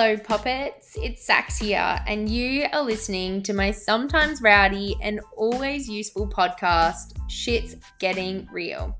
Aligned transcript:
Hello, 0.00 0.16
puppets. 0.16 0.96
It's 1.02 1.26
Sax 1.26 1.58
here, 1.58 1.98
and 2.06 2.28
you 2.28 2.66
are 2.72 2.84
listening 2.84 3.42
to 3.42 3.52
my 3.52 3.72
sometimes 3.72 4.40
rowdy 4.40 4.94
and 5.02 5.20
always 5.36 5.88
useful 5.88 6.28
podcast, 6.28 7.18
Shit's 7.28 7.74
Getting 7.98 8.46
Real. 8.52 8.96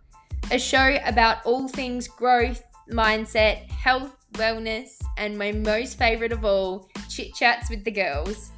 A 0.51 0.59
show 0.59 0.99
about 1.05 1.47
all 1.47 1.69
things 1.69 2.09
growth, 2.09 2.65
mindset, 2.91 3.71
health, 3.71 4.17
wellness, 4.33 5.01
and 5.19 5.39
my 5.39 5.53
most 5.53 5.99
favorite 5.99 6.33
of 6.33 6.45
all, 6.45 6.89
chit 7.09 7.33
chats 7.33 7.71
with 7.71 7.85
the 7.85 7.93
girls. 7.93 8.51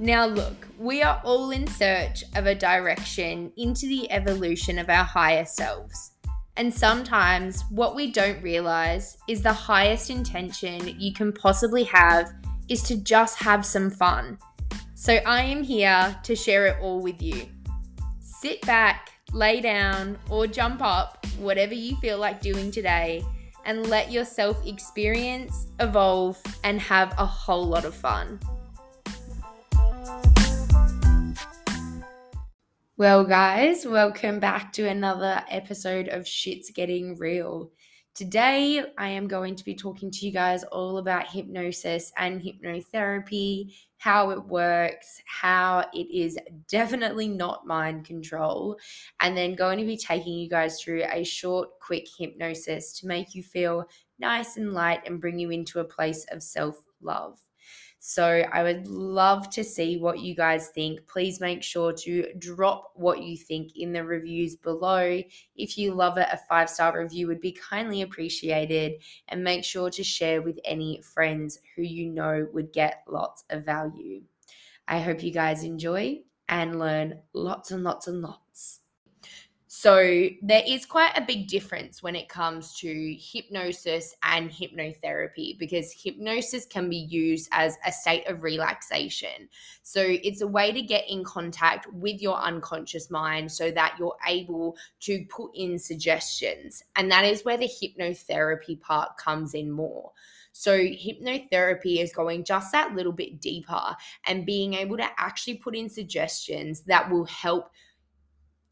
Now, 0.00 0.26
look, 0.26 0.66
we 0.80 1.02
are 1.02 1.22
all 1.24 1.52
in 1.52 1.68
search 1.68 2.24
of 2.34 2.46
a 2.46 2.56
direction 2.56 3.52
into 3.56 3.86
the 3.86 4.10
evolution 4.10 4.80
of 4.80 4.90
our 4.90 5.04
higher 5.04 5.44
selves. 5.44 6.10
And 6.58 6.74
sometimes 6.74 7.62
what 7.70 7.94
we 7.94 8.10
don't 8.10 8.42
realize 8.42 9.16
is 9.28 9.42
the 9.42 9.52
highest 9.52 10.10
intention 10.10 11.00
you 11.00 11.14
can 11.14 11.32
possibly 11.32 11.84
have 11.84 12.32
is 12.68 12.82
to 12.82 12.96
just 12.96 13.38
have 13.38 13.64
some 13.64 13.90
fun. 13.90 14.38
So 14.96 15.14
I 15.24 15.42
am 15.42 15.62
here 15.62 16.18
to 16.24 16.34
share 16.34 16.66
it 16.66 16.78
all 16.82 17.00
with 17.00 17.22
you. 17.22 17.46
Sit 18.18 18.60
back, 18.62 19.12
lay 19.32 19.60
down, 19.60 20.18
or 20.28 20.48
jump 20.48 20.82
up, 20.82 21.24
whatever 21.38 21.74
you 21.74 21.96
feel 21.98 22.18
like 22.18 22.40
doing 22.40 22.72
today, 22.72 23.24
and 23.64 23.86
let 23.86 24.10
yourself 24.10 24.66
experience, 24.66 25.68
evolve, 25.78 26.42
and 26.64 26.80
have 26.80 27.14
a 27.18 27.24
whole 27.24 27.66
lot 27.66 27.84
of 27.84 27.94
fun. 27.94 28.40
Well, 32.98 33.22
guys, 33.22 33.86
welcome 33.86 34.40
back 34.40 34.72
to 34.72 34.88
another 34.88 35.40
episode 35.48 36.08
of 36.08 36.26
Shit's 36.26 36.72
Getting 36.72 37.16
Real. 37.16 37.70
Today, 38.16 38.82
I 38.98 39.08
am 39.10 39.28
going 39.28 39.54
to 39.54 39.64
be 39.64 39.76
talking 39.76 40.10
to 40.10 40.26
you 40.26 40.32
guys 40.32 40.64
all 40.64 40.98
about 40.98 41.30
hypnosis 41.30 42.10
and 42.18 42.42
hypnotherapy, 42.42 43.72
how 43.98 44.30
it 44.30 44.44
works, 44.44 45.22
how 45.26 45.88
it 45.94 46.12
is 46.12 46.36
definitely 46.66 47.28
not 47.28 47.68
mind 47.68 48.04
control, 48.04 48.76
and 49.20 49.36
then 49.36 49.54
going 49.54 49.78
to 49.78 49.86
be 49.86 49.96
taking 49.96 50.36
you 50.36 50.48
guys 50.48 50.82
through 50.82 51.04
a 51.04 51.22
short, 51.22 51.68
quick 51.80 52.08
hypnosis 52.18 52.98
to 52.98 53.06
make 53.06 53.32
you 53.32 53.44
feel 53.44 53.84
nice 54.18 54.56
and 54.56 54.74
light 54.74 55.06
and 55.06 55.20
bring 55.20 55.38
you 55.38 55.50
into 55.50 55.78
a 55.78 55.84
place 55.84 56.26
of 56.32 56.42
self 56.42 56.82
love. 57.00 57.38
So 58.00 58.44
I 58.52 58.62
would 58.62 58.86
love 58.86 59.50
to 59.50 59.64
see 59.64 59.96
what 59.96 60.20
you 60.20 60.34
guys 60.34 60.68
think. 60.68 61.06
Please 61.08 61.40
make 61.40 61.62
sure 61.62 61.92
to 61.92 62.32
drop 62.38 62.92
what 62.94 63.22
you 63.22 63.36
think 63.36 63.76
in 63.76 63.92
the 63.92 64.04
reviews 64.04 64.56
below. 64.56 65.20
If 65.56 65.76
you 65.76 65.94
love 65.94 66.16
it, 66.16 66.28
a 66.30 66.38
five 66.48 66.70
star 66.70 66.98
review 67.00 67.26
would 67.26 67.40
be 67.40 67.52
kindly 67.52 68.02
appreciated. 68.02 69.02
And 69.28 69.42
make 69.42 69.64
sure 69.64 69.90
to 69.90 70.04
share 70.04 70.42
with 70.42 70.58
any 70.64 71.02
friends 71.02 71.58
who 71.74 71.82
you 71.82 72.10
know 72.10 72.46
would 72.52 72.72
get 72.72 73.02
lots 73.08 73.44
of 73.50 73.64
value. 73.64 74.22
I 74.86 75.00
hope 75.00 75.22
you 75.22 75.32
guys 75.32 75.64
enjoy 75.64 76.20
and 76.48 76.78
learn 76.78 77.20
lots 77.34 77.72
and 77.72 77.84
lots 77.84 78.06
and 78.06 78.22
lots. 78.22 78.47
So 79.80 80.28
there 80.42 80.64
is 80.66 80.86
quite 80.86 81.12
a 81.14 81.20
big 81.20 81.46
difference 81.46 82.02
when 82.02 82.16
it 82.16 82.28
comes 82.28 82.74
to 82.80 83.16
hypnosis 83.16 84.12
and 84.24 84.50
hypnotherapy 84.50 85.56
because 85.56 85.92
hypnosis 85.92 86.66
can 86.66 86.90
be 86.90 86.96
used 86.96 87.48
as 87.52 87.76
a 87.86 87.92
state 87.92 88.26
of 88.26 88.42
relaxation. 88.42 89.48
So 89.84 90.02
it's 90.04 90.40
a 90.40 90.48
way 90.48 90.72
to 90.72 90.82
get 90.82 91.08
in 91.08 91.22
contact 91.22 91.86
with 91.92 92.20
your 92.20 92.38
unconscious 92.38 93.08
mind 93.08 93.52
so 93.52 93.70
that 93.70 93.94
you're 94.00 94.16
able 94.26 94.76
to 95.02 95.24
put 95.26 95.52
in 95.54 95.78
suggestions. 95.78 96.82
And 96.96 97.08
that 97.12 97.24
is 97.24 97.44
where 97.44 97.56
the 97.56 97.68
hypnotherapy 97.68 98.80
part 98.80 99.16
comes 99.16 99.54
in 99.54 99.70
more. 99.70 100.10
So, 100.50 100.76
hypnotherapy 100.76 102.02
is 102.02 102.12
going 102.12 102.42
just 102.42 102.72
that 102.72 102.92
little 102.96 103.12
bit 103.12 103.40
deeper 103.40 103.94
and 104.26 104.44
being 104.44 104.74
able 104.74 104.96
to 104.96 105.06
actually 105.16 105.58
put 105.58 105.76
in 105.76 105.88
suggestions 105.88 106.80
that 106.86 107.08
will 107.08 107.26
help 107.26 107.70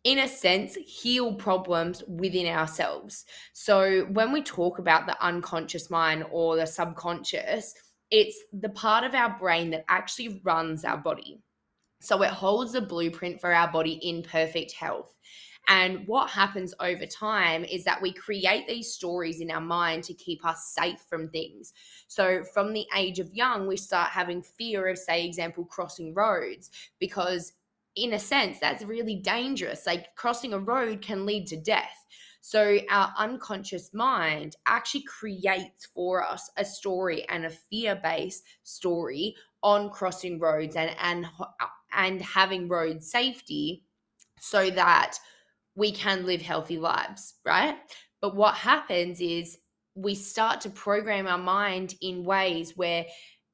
in 0.06 0.20
a 0.20 0.28
sense, 0.28 0.76
heal 0.76 1.34
problems 1.34 2.04
within 2.06 2.46
ourselves. 2.46 3.24
So, 3.52 4.04
when 4.12 4.30
we 4.30 4.40
talk 4.40 4.78
about 4.78 5.06
the 5.06 5.20
unconscious 5.20 5.90
mind 5.90 6.24
or 6.30 6.54
the 6.54 6.64
subconscious, 6.64 7.74
it's 8.12 8.38
the 8.52 8.68
part 8.68 9.02
of 9.02 9.16
our 9.16 9.36
brain 9.36 9.70
that 9.70 9.84
actually 9.88 10.40
runs 10.44 10.84
our 10.84 10.96
body. 10.96 11.40
So, 12.00 12.22
it 12.22 12.30
holds 12.30 12.74
the 12.74 12.82
blueprint 12.82 13.40
for 13.40 13.52
our 13.52 13.70
body 13.72 13.98
in 14.00 14.22
perfect 14.22 14.74
health. 14.74 15.12
And 15.66 16.06
what 16.06 16.30
happens 16.30 16.72
over 16.78 17.04
time 17.04 17.64
is 17.64 17.82
that 17.82 18.00
we 18.00 18.12
create 18.12 18.68
these 18.68 18.92
stories 18.92 19.40
in 19.40 19.50
our 19.50 19.60
mind 19.60 20.04
to 20.04 20.14
keep 20.14 20.46
us 20.46 20.72
safe 20.72 21.00
from 21.10 21.28
things. 21.30 21.72
So 22.06 22.44
from 22.54 22.72
the 22.72 22.86
age 22.94 23.18
of 23.18 23.34
young, 23.34 23.66
we 23.66 23.76
start 23.76 24.10
having 24.10 24.42
fear 24.42 24.86
of, 24.86 24.96
say, 24.96 25.26
example, 25.26 25.64
crossing 25.64 26.14
roads 26.14 26.70
because 27.00 27.54
in 27.96 28.12
a 28.12 28.18
sense, 28.18 28.58
that's 28.60 28.84
really 28.84 29.16
dangerous. 29.16 29.86
Like 29.86 30.14
crossing 30.16 30.52
a 30.52 30.58
road 30.58 31.00
can 31.02 31.26
lead 31.26 31.46
to 31.48 31.56
death. 31.56 32.04
So, 32.42 32.78
our 32.90 33.12
unconscious 33.18 33.92
mind 33.92 34.54
actually 34.66 35.02
creates 35.02 35.86
for 35.86 36.22
us 36.22 36.48
a 36.56 36.64
story 36.64 37.28
and 37.28 37.44
a 37.44 37.50
fear 37.50 37.98
based 38.00 38.44
story 38.62 39.34
on 39.62 39.90
crossing 39.90 40.38
roads 40.38 40.76
and, 40.76 40.94
and, 41.00 41.26
and 41.92 42.22
having 42.22 42.68
road 42.68 43.02
safety 43.02 43.82
so 44.38 44.70
that 44.70 45.16
we 45.74 45.90
can 45.90 46.24
live 46.24 46.40
healthy 46.40 46.78
lives, 46.78 47.34
right? 47.44 47.76
But 48.20 48.36
what 48.36 48.54
happens 48.54 49.20
is 49.20 49.58
we 49.96 50.14
start 50.14 50.60
to 50.60 50.70
program 50.70 51.26
our 51.26 51.38
mind 51.38 51.94
in 52.00 52.24
ways 52.24 52.76
where 52.76 53.06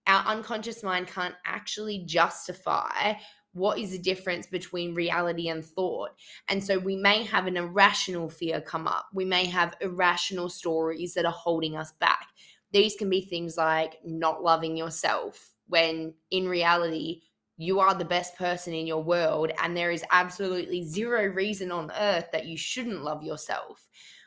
our 0.07 0.25
unconscious 0.27 0.83
mind 0.83 1.07
can't 1.07 1.35
actually 1.47 2.05
justify 2.05 3.15
what 3.53 3.79
is 3.79 3.91
the 3.93 3.99
difference 3.99 4.47
between 4.47 4.95
reality 4.95 5.49
and 5.49 5.65
thought? 5.65 6.11
And 6.49 6.63
so 6.63 6.79
we 6.79 6.97
may 6.97 7.23
have 7.25 7.47
an 7.47 7.57
irrational 7.57 8.29
fear 8.29 8.61
come 8.61 8.87
up. 8.89 9.07
We 9.13 9.25
may 9.25 9.47
have 9.47 9.77
irrational 9.81 10.49
stories 10.49 11.15
that 11.15 11.27
are 11.27 11.33
holding 11.33 11.77
us 11.77 11.93
back. 12.01 12.29
These 12.73 12.95
can 12.95 13.11
be 13.11 13.21
things 13.21 13.57
like 13.57 13.99
not 14.05 14.43
loving 14.43 14.77
yourself, 14.77 15.51
when 15.69 16.15
in 16.31 16.49
reality, 16.49 17.23
you 17.59 17.81
are 17.81 17.95
the 17.95 18.05
best 18.05 18.37
person 18.37 18.73
in 18.73 18.87
your 18.87 19.03
world, 19.03 19.53
and 19.62 19.77
there 19.77 19.91
is 19.91 20.05
absolutely 20.11 20.83
zero 20.83 21.27
reason 21.27 21.71
on 21.71 21.93
earth 21.93 22.25
that 22.33 22.47
you 22.47 22.57
shouldn't 22.57 23.05
love 23.05 23.23
yourself. 23.23 23.87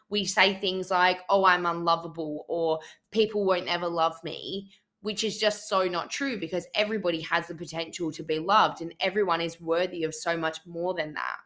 We 0.09 0.25
say 0.25 0.53
things 0.53 0.91
like, 0.91 1.22
oh, 1.28 1.44
I'm 1.44 1.66
unlovable, 1.66 2.46
or 2.47 2.80
people 3.12 3.44
won't 3.44 3.68
ever 3.68 3.88
love 3.88 4.24
me 4.24 4.72
which 5.05 5.23
is 5.23 5.38
just 5.38 5.69
so 5.69 5.83
not 5.83 6.09
true 6.09 6.35
because 6.39 6.66
everybody 6.73 7.21
has 7.21 7.47
the 7.47 7.53
potential 7.53 8.11
to 8.11 8.23
be 8.23 8.39
loved 8.39 8.81
and 8.81 8.91
everyone 8.99 9.39
is 9.39 9.61
worthy 9.61 10.03
of 10.03 10.16
so 10.16 10.35
much 10.35 10.57
more 10.66 10.95
than 10.95 11.13
that. 11.13 11.38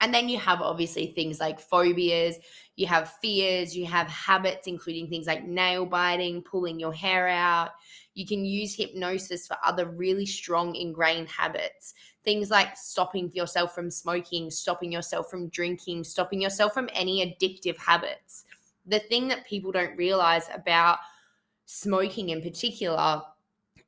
And 0.00 0.14
then 0.14 0.26
you 0.30 0.38
have 0.38 0.62
obviously 0.62 1.08
things 1.08 1.38
like 1.38 1.60
phobias, 1.60 2.36
you 2.76 2.86
have 2.86 3.12
fears, 3.20 3.76
you 3.76 3.84
have 3.84 4.08
habits, 4.08 4.66
including 4.66 5.06
things 5.06 5.26
like 5.26 5.44
nail 5.44 5.84
biting, 5.84 6.40
pulling 6.40 6.80
your 6.80 6.94
hair 6.94 7.28
out. 7.28 7.72
You 8.14 8.26
can 8.26 8.46
use 8.46 8.74
hypnosis 8.74 9.46
for 9.46 9.58
other 9.62 9.84
really 9.84 10.24
strong 10.24 10.74
ingrained 10.74 11.28
habits. 11.28 11.92
Things 12.24 12.48
like 12.48 12.74
stopping 12.74 13.30
yourself 13.34 13.74
from 13.74 13.90
smoking, 13.90 14.50
stopping 14.50 14.90
yourself 14.90 15.28
from 15.28 15.50
drinking, 15.50 16.04
stopping 16.04 16.40
yourself 16.40 16.72
from 16.72 16.88
any 16.94 17.22
addictive 17.22 17.76
habits. 17.76 18.44
The 18.86 19.00
thing 19.00 19.28
that 19.28 19.46
people 19.46 19.72
don't 19.72 19.94
realize 19.98 20.48
about 20.54 21.00
smoking 21.70 22.30
in 22.30 22.40
particular 22.40 23.20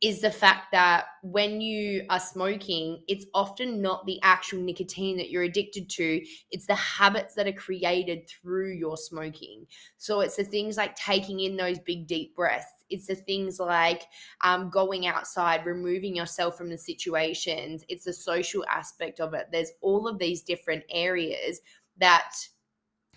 is 0.03 0.21
the 0.21 0.31
fact 0.31 0.71
that 0.71 1.07
when 1.23 1.63
you 1.63 2.05
are 2.11 2.21
smoking, 2.21 3.03
it's 3.09 3.25
often 3.35 3.81
not 3.81 4.05
the 4.05 4.21
actual 4.23 4.61
nicotine 4.61 5.17
that 5.17 5.31
you're 5.31 5.45
addicted 5.45 5.89
to, 5.89 6.23
it's 6.51 6.67
the 6.67 6.75
habits 6.75 7.35
that 7.35 7.47
are 7.47 7.53
created 7.53 8.29
through 8.29 8.73
your 8.73 8.99
smoking. 8.99 9.67
So 9.97 10.21
it's 10.21 10.37
the 10.37 10.45
things 10.45 10.77
like 10.77 10.95
taking 10.95 11.41
in 11.41 11.57
those 11.57 11.79
big, 11.79 12.07
deep 12.07 12.37
breaths. 12.37 12.85
It's 12.91 13.07
the 13.07 13.15
things 13.15 13.59
like 13.59 14.03
um, 14.43 14.69
going 14.69 15.07
outside, 15.07 15.65
removing 15.65 16.15
yourself 16.15 16.59
from 16.59 16.69
the 16.69 16.79
situations. 16.79 17.83
It's 17.89 18.05
the 18.05 18.13
social 18.13 18.65
aspect 18.71 19.21
of 19.21 19.33
it. 19.33 19.49
There's 19.51 19.73
all 19.81 20.07
of 20.07 20.19
these 20.19 20.43
different 20.43 20.85
areas 20.91 21.61
that 21.99 22.33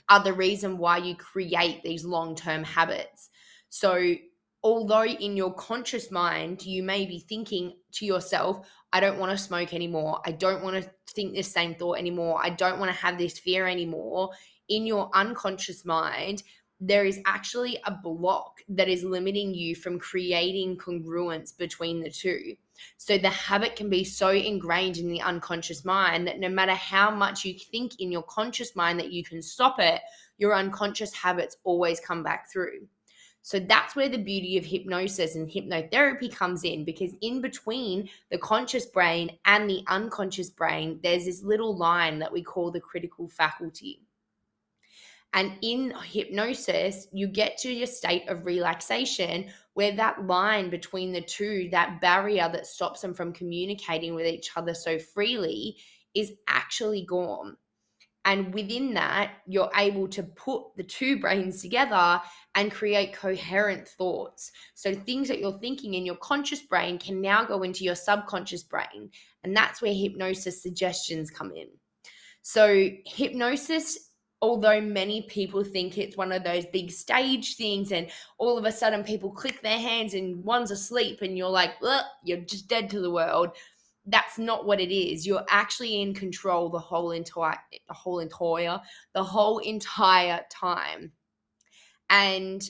are 0.10 0.24
the 0.24 0.33
reason 0.33 0.77
why 0.77 0.98
you 0.98 1.15
create 1.15 1.83
these 1.83 2.06
long 2.06 2.36
term 2.36 2.63
habits. 2.63 3.30
So 3.69 4.15
although 4.63 5.06
in 5.06 5.36
your 5.36 5.54
conscious 5.54 6.12
mind 6.12 6.65
you 6.65 6.81
may 6.83 7.06
be 7.06 7.19
thinking 7.19 7.74
to 7.92 8.06
yourself 8.06 8.65
i 8.94 9.00
don't 9.00 9.19
want 9.19 9.31
to 9.31 9.38
smoke 9.38 9.74
anymore. 9.74 10.21
I 10.25 10.31
don't 10.31 10.63
want 10.63 10.81
to 10.81 10.89
think 11.13 11.33
this 11.33 11.51
same 11.51 11.75
thought 11.75 11.98
anymore. 11.98 12.39
I 12.42 12.50
don't 12.50 12.80
want 12.80 12.92
to 12.92 12.98
have 12.98 13.18
this 13.18 13.38
fear 13.38 13.68
anymore. 13.68 14.30
In 14.69 14.86
your 14.86 15.10
unconscious 15.13 15.86
mind 15.86 16.44
there 16.86 17.06
is 17.06 17.21
actually 17.25 17.80
a 17.86 17.92
block 17.92 18.60
that 18.68 18.89
is 18.89 19.06
limiting 19.06 19.54
you 19.54 19.74
from 19.74 19.98
creating 19.98 20.75
congruence 20.75 21.56
between 21.56 22.01
the 22.01 22.10
two. 22.10 22.56
So 22.98 23.18
the 23.18 23.30
habit 23.30 23.77
can 23.77 23.89
be 23.89 24.04
so 24.04 24.31
ingrained 24.31 24.98
in 24.98 25.07
the 25.07 25.21
unconscious 25.21 25.86
mind 25.86 26.27
that 26.27 26.39
no 26.39 26.50
matter 26.50 26.74
how 26.74 27.10
much 27.10 27.45
you 27.45 27.57
think 27.57 28.01
in 28.01 28.12
your 28.12 28.24
conscious 28.24 28.75
mind 28.75 29.00
that 29.00 29.13
you 29.13 29.24
can 29.24 29.42
stop 29.42 29.80
it 29.80 30.01
your 30.38 30.56
unconscious 30.56 31.13
habits 31.13 31.57
always 31.63 32.00
come 32.00 32.24
back 32.24 32.51
through 32.51 32.88
So 33.45 33.60
that's 33.60 33.94
where 33.94 34.07
the 34.07 34.18
beauty 34.18 34.57
of 34.57 34.66
hypnosis 34.66 35.36
and 35.36 35.50
hypnotherapy 35.50 36.34
comes 36.34 36.63
in 36.63 36.86
because 36.86 37.12
in 37.22 37.42
between 37.42 38.10
the 38.31 38.38
conscious 38.38 38.86
brain 38.86 39.38
and 39.44 39.69
the 39.69 39.84
unconscious 39.88 40.50
brain, 40.50 41.01
there's 41.04 41.25
this 41.25 41.44
little 41.44 41.78
line 41.78 42.19
that 42.19 42.31
we 42.31 42.42
call 42.42 42.72
the 42.72 42.80
critical 42.80 43.28
faculty. 43.28 44.00
And 45.34 45.57
in 45.62 45.94
hypnosis, 46.06 47.07
you 47.12 47.28
get 47.28 47.57
to 47.60 47.72
your 47.72 47.88
state 47.88 48.30
of 48.30 48.45
relaxation 48.45 49.50
where 49.74 49.94
that 49.94 50.25
line 50.25 50.69
between 50.69 51.12
the 51.12 51.22
two, 51.22 51.68
that 51.72 52.00
barrier 52.00 52.50
that 52.50 52.66
stops 52.66 53.01
them 53.01 53.13
from 53.13 53.34
communicating 53.34 54.16
with 54.16 54.25
each 54.25 54.51
other 54.56 54.74
so 54.74 54.98
freely, 54.98 55.75
is 56.16 56.31
actually 56.48 57.06
gone. 57.06 57.57
And 58.25 58.54
within 58.54 58.94
that, 58.94 59.34
you're 59.48 59.72
able 59.75 60.08
to 60.10 60.24
put 60.24 60.75
the 60.78 60.84
two 60.84 61.20
brains 61.20 61.62
together 61.62 62.22
and 62.56 62.72
create 62.72 63.14
coherent 63.14 63.88
thoughts. 63.88 64.52
So 64.75 64.94
things 64.94 65.28
that 65.28 65.40
you're 65.40 65.60
thinking 65.60 65.94
in 65.94 66.06
your 66.06 66.16
conscious 66.16 66.62
brain 66.62 66.98
can 67.00 67.20
now 67.20 67.44
go 67.44 67.64
into 67.64 67.84
your 67.84 67.96
subconscious 67.96 68.64
brain. 68.64 69.10
And 69.44 69.56
that's 69.56 69.81
where 69.81 69.94
hypnosis 69.94 70.62
suggestions 70.62 71.30
come 71.30 71.52
in. 71.52 71.68
So, 72.44 72.90
hypnosis, 73.06 74.10
although 74.42 74.81
many 74.81 75.22
people 75.24 75.64
think 75.64 75.98
it's 75.98 76.18
one 76.18 76.34
of 76.34 76.44
those 76.44 76.66
big 76.66 76.92
stage 76.92 77.56
things, 77.56 77.94
and 77.94 78.10
all 78.38 78.58
of 78.58 78.66
a 78.66 78.72
sudden 78.72 79.04
people 79.04 79.31
click 79.31 79.62
their 79.62 79.80
hands 79.80 80.14
and 80.14 80.44
one's 80.44 80.70
asleep, 80.70 81.22
and 81.22 81.38
you're 81.38 81.50
like, 81.50 81.72
you're 82.25 82.40
just 82.40 82.68
dead 82.68 82.90
to 82.90 83.00
the 83.00 83.12
world 83.12 83.52
that's 84.05 84.38
not 84.38 84.65
what 84.65 84.79
it 84.79 84.94
is. 84.94 85.25
You're 85.25 85.45
actually 85.50 86.01
in 86.01 86.13
control 86.13 86.69
the 86.69 86.79
whole 86.79 87.11
entire 87.11 87.57
the 87.88 87.94
whole 87.94 88.19
entire 88.19 88.81
the 89.13 89.23
whole 89.23 89.59
entire 89.59 90.41
time. 90.51 91.11
And 92.09 92.61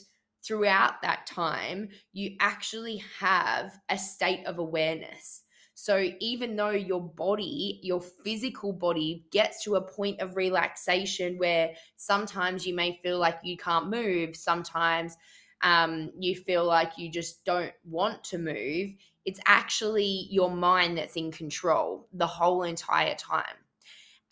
throughout 0.46 1.02
that 1.02 1.26
time, 1.26 1.90
you 2.12 2.36
actually 2.40 3.04
have 3.20 3.80
a 3.90 3.98
state 3.98 4.46
of 4.46 4.60
awareness. 4.60 5.44
So 5.76 6.10
even 6.20 6.56
though 6.56 6.70
your 6.70 7.02
body, 7.02 7.80
your 7.82 8.00
physical 8.00 8.74
body 8.74 9.26
gets 9.32 9.64
to 9.64 9.76
a 9.76 9.82
point 9.82 10.22
of 10.22 10.36
relaxation 10.36 11.38
where 11.40 11.72
sometimes 11.98 12.66
you 12.68 12.76
may 12.76 13.00
feel 13.02 13.18
like 13.18 13.40
you 13.44 13.58
can't 13.58 13.90
move, 13.90 14.36
sometimes 14.36 15.18
um, 15.64 16.12
you 16.20 16.36
feel 16.36 16.66
like 16.66 16.98
you 16.98 17.10
just 17.10 17.44
don't 17.44 17.74
want 17.86 18.24
to 18.26 18.38
move, 18.38 18.92
it's 19.26 19.40
actually 19.46 20.28
your 20.30 20.52
mind 20.52 20.98
that's 20.98 21.16
in 21.16 21.32
control 21.32 22.08
the 22.14 22.28
whole 22.28 22.64
entire 22.64 23.16
time. 23.16 23.56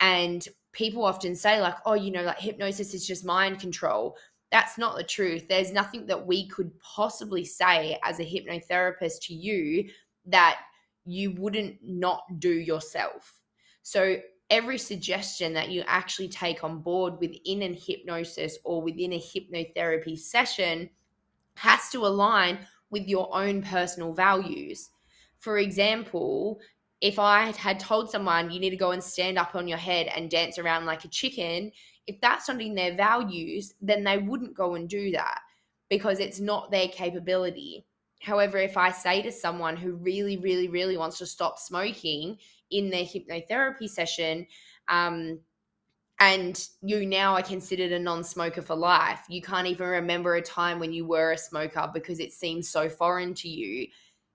And 0.00 0.46
people 0.72 1.04
often 1.04 1.34
say, 1.34 1.60
like, 1.60 1.76
oh, 1.86 1.94
you 1.94 2.10
know, 2.10 2.22
like 2.22 2.38
hypnosis 2.38 2.94
is 2.94 3.06
just 3.06 3.24
mind 3.24 3.60
control. 3.60 4.16
That's 4.50 4.76
not 4.76 4.96
the 4.96 5.04
truth. 5.04 5.46
There's 5.48 5.72
nothing 5.72 6.06
that 6.06 6.26
we 6.26 6.48
could 6.48 6.78
possibly 6.80 7.44
say 7.44 7.98
as 8.02 8.18
a 8.18 8.24
hypnotherapist 8.24 9.20
to 9.22 9.34
you 9.34 9.88
that 10.26 10.60
you 11.04 11.32
wouldn't 11.32 11.76
not 11.82 12.22
do 12.38 12.52
yourself. 12.52 13.40
So, 13.82 14.18
every 14.50 14.76
suggestion 14.76 15.54
that 15.54 15.70
you 15.70 15.82
actually 15.86 16.28
take 16.28 16.62
on 16.62 16.80
board 16.80 17.14
within 17.20 17.62
an 17.62 17.74
hypnosis 17.74 18.58
or 18.64 18.82
within 18.82 19.14
a 19.14 19.18
hypnotherapy 19.18 20.18
session 20.18 20.90
has 21.54 21.88
to 21.88 22.04
align 22.04 22.58
with 22.92 23.08
your 23.08 23.34
own 23.34 23.62
personal 23.62 24.12
values. 24.12 24.90
For 25.40 25.58
example, 25.58 26.60
if 27.00 27.18
I 27.18 27.50
had 27.56 27.80
told 27.80 28.10
someone 28.10 28.52
you 28.52 28.60
need 28.60 28.70
to 28.70 28.76
go 28.76 28.92
and 28.92 29.02
stand 29.02 29.36
up 29.36 29.56
on 29.56 29.66
your 29.66 29.78
head 29.78 30.06
and 30.14 30.30
dance 30.30 30.56
around 30.56 30.86
like 30.86 31.04
a 31.04 31.08
chicken, 31.08 31.72
if 32.06 32.20
that's 32.20 32.48
not 32.48 32.60
in 32.60 32.76
their 32.76 32.94
values, 32.94 33.74
then 33.80 34.04
they 34.04 34.18
wouldn't 34.18 34.54
go 34.54 34.76
and 34.76 34.88
do 34.88 35.10
that 35.10 35.40
because 35.88 36.20
it's 36.20 36.38
not 36.38 36.70
their 36.70 36.86
capability. 36.88 37.84
However, 38.20 38.58
if 38.58 38.76
I 38.76 38.92
say 38.92 39.20
to 39.22 39.32
someone 39.32 39.76
who 39.76 39.96
really, 39.96 40.36
really, 40.36 40.68
really 40.68 40.96
wants 40.96 41.18
to 41.18 41.26
stop 41.26 41.58
smoking 41.58 42.38
in 42.70 42.88
their 42.88 43.04
hypnotherapy 43.04 43.88
session, 43.88 44.46
um, 44.88 45.40
and 46.22 46.68
you 46.82 47.04
now 47.04 47.34
are 47.34 47.42
considered 47.42 47.90
a 47.90 47.98
non-smoker 47.98 48.62
for 48.62 48.76
life. 48.76 49.22
You 49.28 49.42
can't 49.42 49.66
even 49.66 49.88
remember 49.88 50.36
a 50.36 50.42
time 50.42 50.78
when 50.78 50.92
you 50.92 51.04
were 51.04 51.32
a 51.32 51.38
smoker 51.38 51.90
because 51.92 52.20
it 52.20 52.32
seems 52.32 52.68
so 52.68 52.88
foreign 52.88 53.34
to 53.34 53.48
you. 53.48 53.88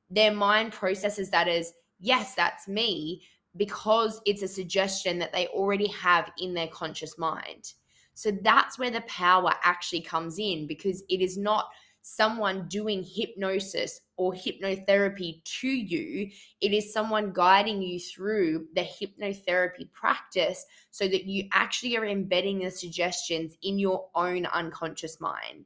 Their 0.09 0.33
mind 0.33 0.73
processes 0.73 1.29
that 1.29 1.47
as 1.47 1.71
yes 2.01 2.35
that's 2.35 2.67
me 2.67 3.23
because 3.55 4.19
it's 4.25 4.41
a 4.41 4.49
suggestion 4.49 5.17
that 5.19 5.31
they 5.31 5.47
already 5.47 5.87
have 5.87 6.29
in 6.39 6.53
their 6.53 6.67
conscious 6.67 7.17
mind. 7.17 7.71
So 8.13 8.31
that's 8.31 8.77
where 8.77 8.91
the 8.91 9.01
power 9.01 9.53
actually 9.63 10.01
comes 10.01 10.39
in 10.39 10.67
because 10.67 11.03
it 11.07 11.21
is 11.21 11.37
not 11.37 11.69
someone 12.07 12.67
doing 12.69 13.03
hypnosis 13.03 13.99
or 14.15 14.33
hypnotherapy 14.33 15.43
to 15.43 15.67
you. 15.67 16.29
It 16.61 16.73
is 16.73 16.93
someone 16.93 17.33
guiding 17.33 17.81
you 17.81 17.99
through 17.99 18.67
the 18.73 18.81
hypnotherapy 18.81 19.91
practice 19.91 20.65
so 20.89 21.07
that 21.07 21.25
you 21.25 21.49
actually 21.51 21.97
are 21.97 22.05
embedding 22.05 22.59
the 22.59 22.71
suggestions 22.71 23.57
in 23.61 23.77
your 23.77 24.07
own 24.15 24.45
unconscious 24.45 25.19
mind. 25.19 25.65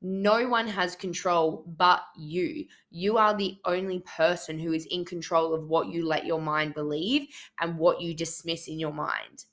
No 0.00 0.48
one 0.48 0.66
has 0.66 0.96
control 0.96 1.64
but 1.76 2.02
you. 2.16 2.64
You 2.90 3.18
are 3.18 3.36
the 3.36 3.58
only 3.66 4.00
person 4.00 4.58
who 4.58 4.72
is 4.72 4.86
in 4.86 5.04
control 5.04 5.54
of 5.54 5.68
what 5.68 5.88
you 5.88 6.06
let 6.06 6.24
your 6.24 6.40
mind 6.40 6.74
believe 6.74 7.28
and 7.60 7.78
what 7.78 8.00
you 8.00 8.14
dismiss 8.14 8.66
in 8.66 8.80
your 8.80 8.94
mind. 8.94 9.44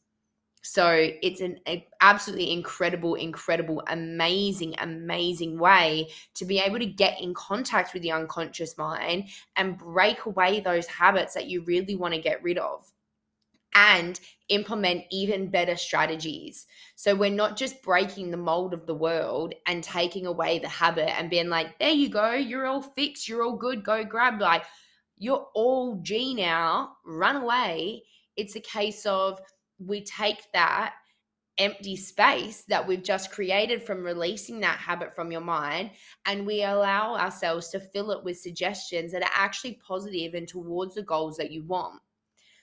So 0.72 1.10
it's 1.24 1.42
an 1.42 1.58
absolutely 2.00 2.54
incredible, 2.54 3.16
incredible, 3.16 3.82
amazing, 3.88 4.76
amazing 4.78 5.58
way 5.58 6.12
to 6.36 6.46
be 6.46 6.60
able 6.60 6.78
to 6.78 6.86
get 6.86 7.20
in 7.20 7.34
contact 7.34 7.92
with 7.92 8.04
the 8.04 8.12
unconscious 8.12 8.78
mind 8.78 9.30
and 9.56 9.80
break 9.80 10.26
away 10.26 10.60
those 10.60 10.86
habits 10.86 11.34
that 11.34 11.48
you 11.48 11.64
really 11.64 11.96
want 11.96 12.14
to 12.14 12.22
get 12.22 12.44
rid 12.44 12.60
of 12.60 12.86
and 13.74 14.20
implement 14.50 15.06
even 15.10 15.50
better 15.50 15.76
strategies. 15.76 16.68
So 16.96 17.16
we're 17.16 17.32
not 17.32 17.58
just 17.58 17.82
breaking 17.82 18.30
the 18.30 18.38
mold 18.38 18.76
of 18.76 18.86
the 18.86 18.94
world 18.94 19.56
and 19.66 19.84
taking 19.84 20.28
away 20.28 20.60
the 20.60 20.70
habit 20.70 21.18
and 21.18 21.32
being 21.32 21.50
like, 21.50 21.80
there 21.80 21.90
you 21.90 22.10
go, 22.10 22.34
you're 22.34 22.68
all 22.68 22.84
fixed, 22.84 23.28
you're 23.28 23.42
all 23.42 23.58
good, 23.58 23.84
go 23.84 24.04
grab. 24.04 24.40
Like, 24.40 24.66
you're 25.18 25.48
all 25.56 25.96
G 26.04 26.36
now, 26.36 26.92
run 27.08 27.38
away. 27.38 28.04
It's 28.38 28.56
a 28.56 28.62
case 28.62 29.08
of, 29.08 29.40
we 29.80 30.04
take 30.04 30.52
that 30.54 30.94
empty 31.58 31.96
space 31.96 32.64
that 32.70 32.88
we've 32.88 33.04
just 33.04 33.32
created 33.32 33.84
from 33.84 34.04
releasing 34.04 34.62
that 34.62 34.78
habit 34.78 35.14
from 35.14 35.32
your 35.32 35.42
mind 35.42 35.92
and 36.26 36.48
we 36.48 36.64
allow 36.64 37.16
ourselves 37.16 37.68
to 37.70 37.80
fill 37.80 38.12
it 38.12 38.24
with 38.24 38.40
suggestions 38.40 39.12
that 39.12 39.22
are 39.22 39.32
actually 39.36 39.80
positive 39.86 40.34
and 40.34 40.48
towards 40.48 40.96
the 40.96 41.04
goals 41.04 41.36
that 41.36 41.52
you 41.52 41.64
want. 41.64 42.02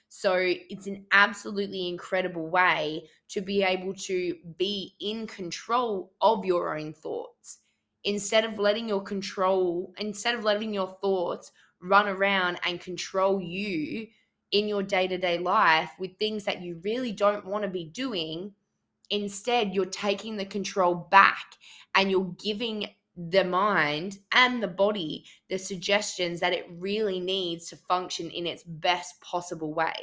So 0.09 0.35
it's 0.39 0.87
an 0.87 1.05
absolutely 1.13 1.89
incredible 1.89 2.49
way 2.49 3.09
to 3.29 3.41
be 3.43 3.63
able 3.63 3.93
to 3.95 4.35
be 4.57 4.95
in 5.01 5.27
control 5.27 6.13
of 6.21 6.45
your 6.45 6.79
own 6.79 6.95
thoughts 6.95 7.59
instead 8.05 8.45
of 8.45 8.59
letting 8.59 8.89
your 8.89 9.03
control, 9.03 9.93
instead 9.99 10.37
of 10.37 10.45
letting 10.45 10.73
your 10.73 10.97
thoughts 11.03 11.51
run 11.83 12.09
around 12.09 12.59
and 12.65 12.81
control 12.81 13.41
you 13.41 14.07
in 14.53 14.69
your 14.69 14.83
day 14.83 15.09
to 15.09 15.19
day 15.19 15.39
life 15.39 15.91
with 15.99 16.17
things 16.19 16.45
that 16.45 16.63
you 16.63 16.81
really 16.85 17.13
don't 17.13 17.47
want 17.47 17.65
to 17.65 17.69
be 17.69 17.85
doing. 17.85 18.53
Instead, 19.11 19.75
you're 19.75 19.87
taking 19.87 20.37
the 20.37 20.45
control 20.45 20.95
back 20.95 21.55
and 21.95 22.11
you're 22.11 22.35
giving 22.43 22.89
the 23.17 23.45
mind 23.45 24.19
and 24.33 24.63
the 24.63 24.69
body 24.69 25.25
the 25.49 25.59
suggestions 25.59 26.41
that 26.41 26.53
it 26.53 26.67
really 26.71 27.19
needs 27.19 27.69
to 27.69 27.77
function 27.77 28.31
in 28.31 28.47
its 28.47 28.63
best 28.65 29.21
possible 29.21 29.73
way. 29.73 29.95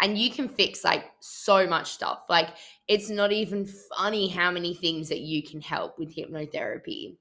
And 0.00 0.16
you 0.16 0.30
can 0.30 0.48
fix 0.48 0.84
like 0.84 1.10
so 1.20 1.66
much 1.66 1.90
stuff. 1.90 2.24
Like, 2.28 2.50
it's 2.86 3.10
not 3.10 3.32
even 3.32 3.66
funny 3.96 4.28
how 4.28 4.50
many 4.50 4.72
things 4.74 5.08
that 5.08 5.20
you 5.20 5.42
can 5.42 5.60
help 5.60 5.98
with 5.98 6.14
hypnotherapy. 6.14 7.16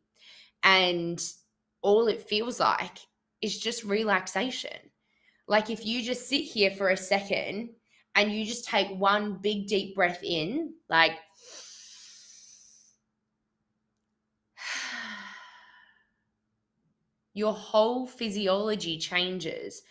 And 0.64 1.22
all 1.82 2.08
it 2.08 2.30
feels 2.30 2.60
like 2.60 3.00
is 3.42 3.60
just 3.60 3.84
relaxation. 3.84 4.78
Like 5.48 5.70
if 5.70 5.86
you 5.86 6.04
just 6.04 6.28
sit 6.28 6.42
here 6.42 6.72
for 6.72 6.90
a 6.90 6.98
second 6.98 7.70
and 8.16 8.32
you 8.32 8.46
just 8.46 8.66
take 8.66 8.90
one 8.90 9.40
big 9.42 9.68
deep 9.68 9.96
breath 9.96 10.22
in, 10.24 10.74
like 10.90 11.14
your 17.34 17.54
whole 17.54 18.06
physiology 18.06 18.98
changes. 18.98 19.82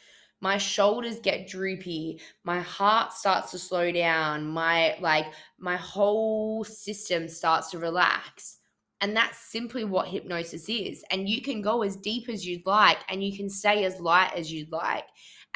My 0.43 0.59
shoulders 0.59 1.19
get 1.19 1.49
droopy, 1.49 2.21
my 2.45 2.61
heart 2.61 3.15
starts 3.15 3.53
to 3.53 3.59
slow 3.59 3.91
down, 3.91 4.47
my 4.47 4.99
like 5.01 5.25
my 5.59 5.77
whole 5.77 6.63
system 6.63 7.27
starts 7.27 7.71
to 7.71 7.79
relax. 7.79 8.59
And 9.01 9.17
that's 9.17 9.39
simply 9.39 9.85
what 9.85 10.09
hypnosis 10.09 10.69
is. 10.69 11.05
And 11.11 11.29
you 11.29 11.43
can 11.43 11.63
go 11.63 11.83
as 11.83 11.97
deep 11.97 12.29
as 12.29 12.47
you'd 12.47 12.67
like 12.67 12.99
and 13.09 13.25
you 13.25 13.37
can 13.37 13.49
stay 13.49 13.85
as 13.85 14.01
light 14.01 14.33
as 14.35 14.53
you'd 14.53 14.73
like 14.73 15.05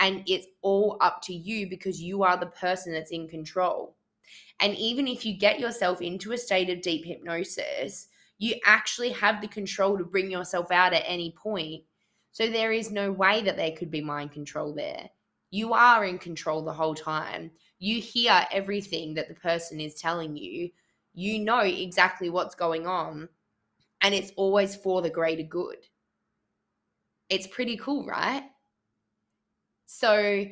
and 0.01 0.25
it's 0.27 0.49
all 0.63 0.97
up 1.01 1.23
to 1.25 1.35
you 1.35 1.69
because 1.69 2.03
you 2.03 2.25
are 2.25 2.37
the 2.39 2.47
person 2.47 2.93
that's 2.93 3.13
in 3.13 3.29
control. 3.29 3.97
And 4.61 4.77
even 4.77 5.09
if 5.09 5.27
you 5.27 5.37
get 5.37 5.61
yourself 5.61 6.03
into 6.03 6.33
a 6.33 6.39
state 6.39 6.71
of 6.71 6.83
deep 6.83 7.05
hypnosis, 7.05 8.09
You 8.39 8.57
actually 8.65 9.11
have 9.11 9.41
the 9.41 9.49
control 9.49 9.99
to 9.99 10.05
bring 10.05 10.31
yourself 10.31 10.71
out 10.73 10.95
at 10.95 11.05
any 11.07 11.33
point. 11.33 11.85
So 12.33 12.49
there 12.49 12.73
is 12.73 12.91
no 12.91 13.13
way 13.13 13.43
that 13.43 13.57
there 13.57 13.73
could 13.73 13.91
be 13.91 14.01
mind 14.01 14.33
control 14.33 14.75
there. 14.75 15.11
You 15.51 15.75
are 15.75 16.05
in 16.07 16.19
control 16.19 16.63
the 16.63 16.73
whole 16.73 16.95
time. 16.95 17.53
You 17.79 18.01
hear 18.01 18.47
everything 18.51 19.15
that 19.15 19.29
the 19.29 19.35
person 19.35 19.81
is 19.81 19.95
telling 19.95 20.37
you. 20.37 20.71
You 21.13 21.39
know 21.41 21.61
exactly 21.61 22.31
what's 22.31 22.55
going 22.55 22.87
on. 22.87 23.29
And 24.03 24.15
it's 24.15 24.33
always 24.37 24.77
for 24.77 25.03
the 25.03 25.11
greater 25.11 25.43
good. 25.45 25.79
It's 27.31 27.47
pretty 27.47 27.77
cool, 27.79 28.07
right? 28.07 28.45
So 29.93 30.47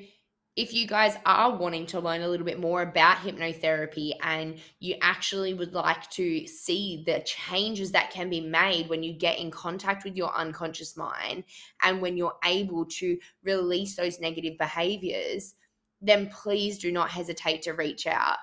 if 0.56 0.74
you 0.74 0.88
guys 0.88 1.16
are 1.24 1.56
wanting 1.56 1.86
to 1.86 2.00
learn 2.00 2.22
a 2.22 2.28
little 2.28 2.44
bit 2.44 2.58
more 2.58 2.82
about 2.82 3.18
hypnotherapy 3.18 4.10
and 4.20 4.58
you 4.80 4.96
actually 5.00 5.54
would 5.54 5.74
like 5.74 6.10
to 6.10 6.44
see 6.48 7.04
the 7.06 7.20
changes 7.20 7.92
that 7.92 8.10
can 8.10 8.28
be 8.28 8.40
made 8.40 8.88
when 8.88 9.04
you 9.04 9.12
get 9.12 9.38
in 9.38 9.52
contact 9.52 10.02
with 10.02 10.16
your 10.16 10.34
unconscious 10.36 10.96
mind 10.96 11.44
and 11.84 12.02
when 12.02 12.16
you're 12.16 12.34
able 12.44 12.84
to 12.86 13.16
release 13.44 13.94
those 13.94 14.18
negative 14.18 14.58
behaviors, 14.58 15.54
then 16.02 16.28
please 16.30 16.76
do 16.76 16.90
not 16.90 17.08
hesitate 17.08 17.62
to 17.62 17.74
reach 17.74 18.08
out. 18.08 18.38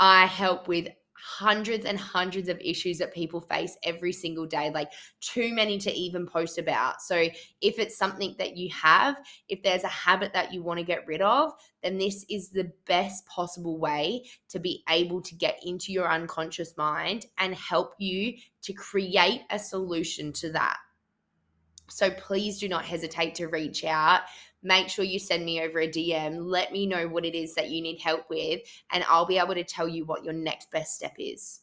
I 0.00 0.26
help 0.26 0.66
with 0.66 0.88
hundreds 1.22 1.84
and 1.86 1.98
hundreds 1.98 2.48
of 2.48 2.58
issues 2.60 2.98
that 2.98 3.14
people 3.14 3.40
face 3.40 3.76
every 3.84 4.12
single 4.12 4.44
day, 4.44 4.70
like 4.74 4.90
too 5.20 5.54
many 5.54 5.78
to 5.78 5.92
even 5.92 6.26
post 6.26 6.58
about. 6.58 7.00
So, 7.00 7.28
if 7.60 7.78
it's 7.78 7.96
something 7.96 8.34
that 8.38 8.56
you 8.56 8.70
have, 8.74 9.16
if 9.48 9.62
there's 9.62 9.84
a 9.84 9.88
habit 9.88 10.32
that 10.32 10.52
you 10.52 10.62
want 10.62 10.78
to 10.80 10.84
get 10.84 11.06
rid 11.06 11.22
of, 11.22 11.52
then 11.82 11.96
this 11.96 12.26
is 12.28 12.50
the 12.50 12.72
best 12.86 13.24
possible 13.26 13.78
way 13.78 14.24
to 14.48 14.58
be 14.58 14.82
able 14.88 15.22
to 15.22 15.34
get 15.36 15.60
into 15.64 15.92
your 15.92 16.10
unconscious 16.10 16.76
mind 16.76 17.26
and 17.38 17.54
help 17.54 17.94
you 17.98 18.34
to 18.62 18.72
create 18.72 19.42
a 19.50 19.58
solution 19.58 20.32
to 20.32 20.50
that. 20.50 20.78
So, 21.88 22.10
please 22.10 22.58
do 22.58 22.68
not 22.68 22.84
hesitate 22.84 23.36
to 23.36 23.46
reach 23.46 23.84
out 23.84 24.22
make 24.62 24.88
sure 24.88 25.04
you 25.04 25.18
send 25.18 25.44
me 25.44 25.60
over 25.60 25.80
a 25.80 25.88
DM. 25.88 26.38
Let 26.40 26.72
me 26.72 26.86
know 26.86 27.08
what 27.08 27.24
it 27.24 27.34
is 27.34 27.54
that 27.54 27.70
you 27.70 27.82
need 27.82 28.00
help 28.00 28.28
with, 28.30 28.60
and 28.90 29.04
I'll 29.08 29.26
be 29.26 29.38
able 29.38 29.54
to 29.54 29.64
tell 29.64 29.88
you 29.88 30.04
what 30.04 30.24
your 30.24 30.32
next 30.32 30.70
best 30.70 30.96
step 30.96 31.14
is. 31.18 31.60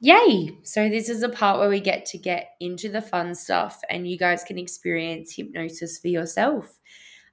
Yay! 0.00 0.56
So, 0.62 0.88
this 0.88 1.08
is 1.08 1.24
a 1.24 1.28
part 1.28 1.58
where 1.58 1.68
we 1.68 1.80
get 1.80 2.06
to 2.06 2.18
get 2.18 2.50
into 2.60 2.88
the 2.88 3.02
fun 3.02 3.34
stuff, 3.34 3.80
and 3.90 4.08
you 4.08 4.16
guys 4.16 4.44
can 4.44 4.56
experience 4.56 5.34
hypnosis 5.34 5.98
for 5.98 6.06
yourself. 6.06 6.78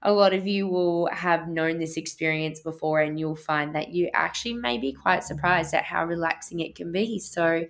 A 0.01 0.11
lot 0.11 0.33
of 0.33 0.47
you 0.47 0.67
will 0.67 1.07
have 1.11 1.47
known 1.47 1.77
this 1.77 1.95
experience 1.95 2.59
before, 2.61 3.01
and 3.01 3.19
you'll 3.19 3.35
find 3.35 3.75
that 3.75 3.89
you 3.89 4.09
actually 4.15 4.55
may 4.55 4.79
be 4.79 4.93
quite 4.93 5.23
surprised 5.23 5.75
at 5.75 5.83
how 5.83 6.05
relaxing 6.05 6.59
it 6.59 6.75
can 6.75 6.91
be. 6.91 7.19
So, 7.19 7.65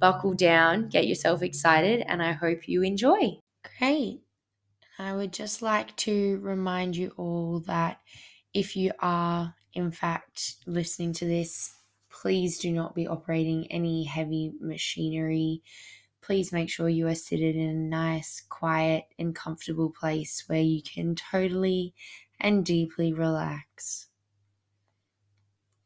buckle 0.00 0.34
down, 0.34 0.88
get 0.88 1.06
yourself 1.06 1.42
excited, 1.42 2.02
and 2.08 2.20
I 2.20 2.32
hope 2.32 2.66
you 2.66 2.82
enjoy. 2.82 3.38
Great. 3.78 4.20
I 5.00 5.14
would 5.14 5.32
just 5.32 5.62
like 5.62 5.96
to 5.96 6.38
remind 6.42 6.94
you 6.94 7.14
all 7.16 7.60
that 7.60 8.00
if 8.52 8.76
you 8.76 8.92
are, 8.98 9.54
in 9.72 9.90
fact, 9.92 10.56
listening 10.66 11.14
to 11.14 11.24
this, 11.24 11.74
please 12.10 12.58
do 12.58 12.70
not 12.70 12.94
be 12.94 13.08
operating 13.08 13.66
any 13.72 14.04
heavy 14.04 14.52
machinery. 14.60 15.62
Please 16.20 16.52
make 16.52 16.68
sure 16.68 16.90
you 16.90 17.08
are 17.08 17.14
seated 17.14 17.56
in 17.56 17.68
a 17.70 17.72
nice, 17.72 18.42
quiet, 18.46 19.04
and 19.18 19.34
comfortable 19.34 19.88
place 19.88 20.44
where 20.48 20.60
you 20.60 20.82
can 20.82 21.14
totally 21.14 21.94
and 22.38 22.62
deeply 22.62 23.10
relax. 23.10 24.08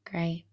Great. 0.04 0.44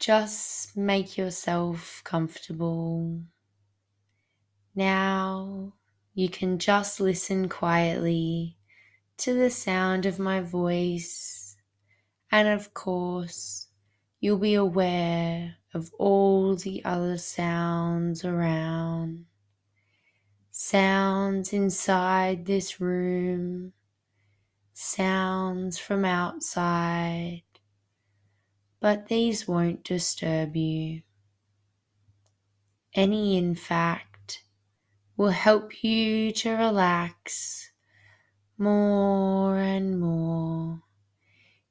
Just 0.00 0.76
make 0.76 1.16
yourself 1.16 2.02
comfortable. 2.04 3.20
Now, 4.74 5.74
you 6.14 6.28
can 6.28 6.58
just 6.60 7.00
listen 7.00 7.48
quietly 7.48 8.56
to 9.18 9.34
the 9.34 9.50
sound 9.50 10.06
of 10.06 10.18
my 10.18 10.40
voice, 10.40 11.56
and 12.30 12.46
of 12.46 12.72
course, 12.72 13.66
you'll 14.20 14.38
be 14.38 14.54
aware 14.54 15.56
of 15.74 15.92
all 15.98 16.54
the 16.54 16.84
other 16.84 17.18
sounds 17.18 18.24
around. 18.24 19.26
Sounds 20.52 21.52
inside 21.52 22.46
this 22.46 22.80
room, 22.80 23.72
sounds 24.72 25.78
from 25.78 26.04
outside, 26.04 27.42
but 28.78 29.08
these 29.08 29.48
won't 29.48 29.82
disturb 29.82 30.54
you. 30.54 31.02
Any, 32.94 33.36
in 33.36 33.56
fact, 33.56 34.13
will 35.16 35.30
help 35.30 35.84
you 35.84 36.32
to 36.32 36.50
relax 36.50 37.70
more 38.58 39.58
and 39.58 40.00
more 40.00 40.82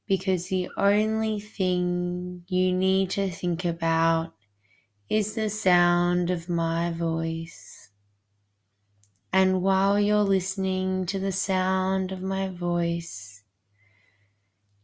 because 0.07 0.47
the 0.47 0.69
only 0.77 1.39
thing 1.39 2.43
you 2.47 2.71
need 2.71 3.09
to 3.09 3.29
think 3.29 3.65
about 3.65 4.33
is 5.09 5.35
the 5.35 5.49
sound 5.49 6.29
of 6.29 6.49
my 6.49 6.91
voice. 6.91 7.89
And 9.31 9.61
while 9.61 9.99
you're 9.99 10.23
listening 10.23 11.05
to 11.07 11.19
the 11.19 11.31
sound 11.31 12.11
of 12.11 12.21
my 12.21 12.49
voice, 12.49 13.43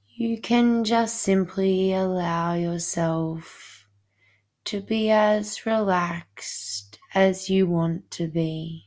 you 0.08 0.42
can 0.42 0.84
just 0.84 1.18
simply 1.22 1.94
allow 1.94 2.56
yourself 2.56 3.86
to 4.66 4.82
be 4.82 5.10
as 5.12 5.66
relaxed 5.66 6.88
as 7.13 7.50
you 7.50 7.68
want 7.68 8.12
to 8.12 8.28
be. 8.28 8.86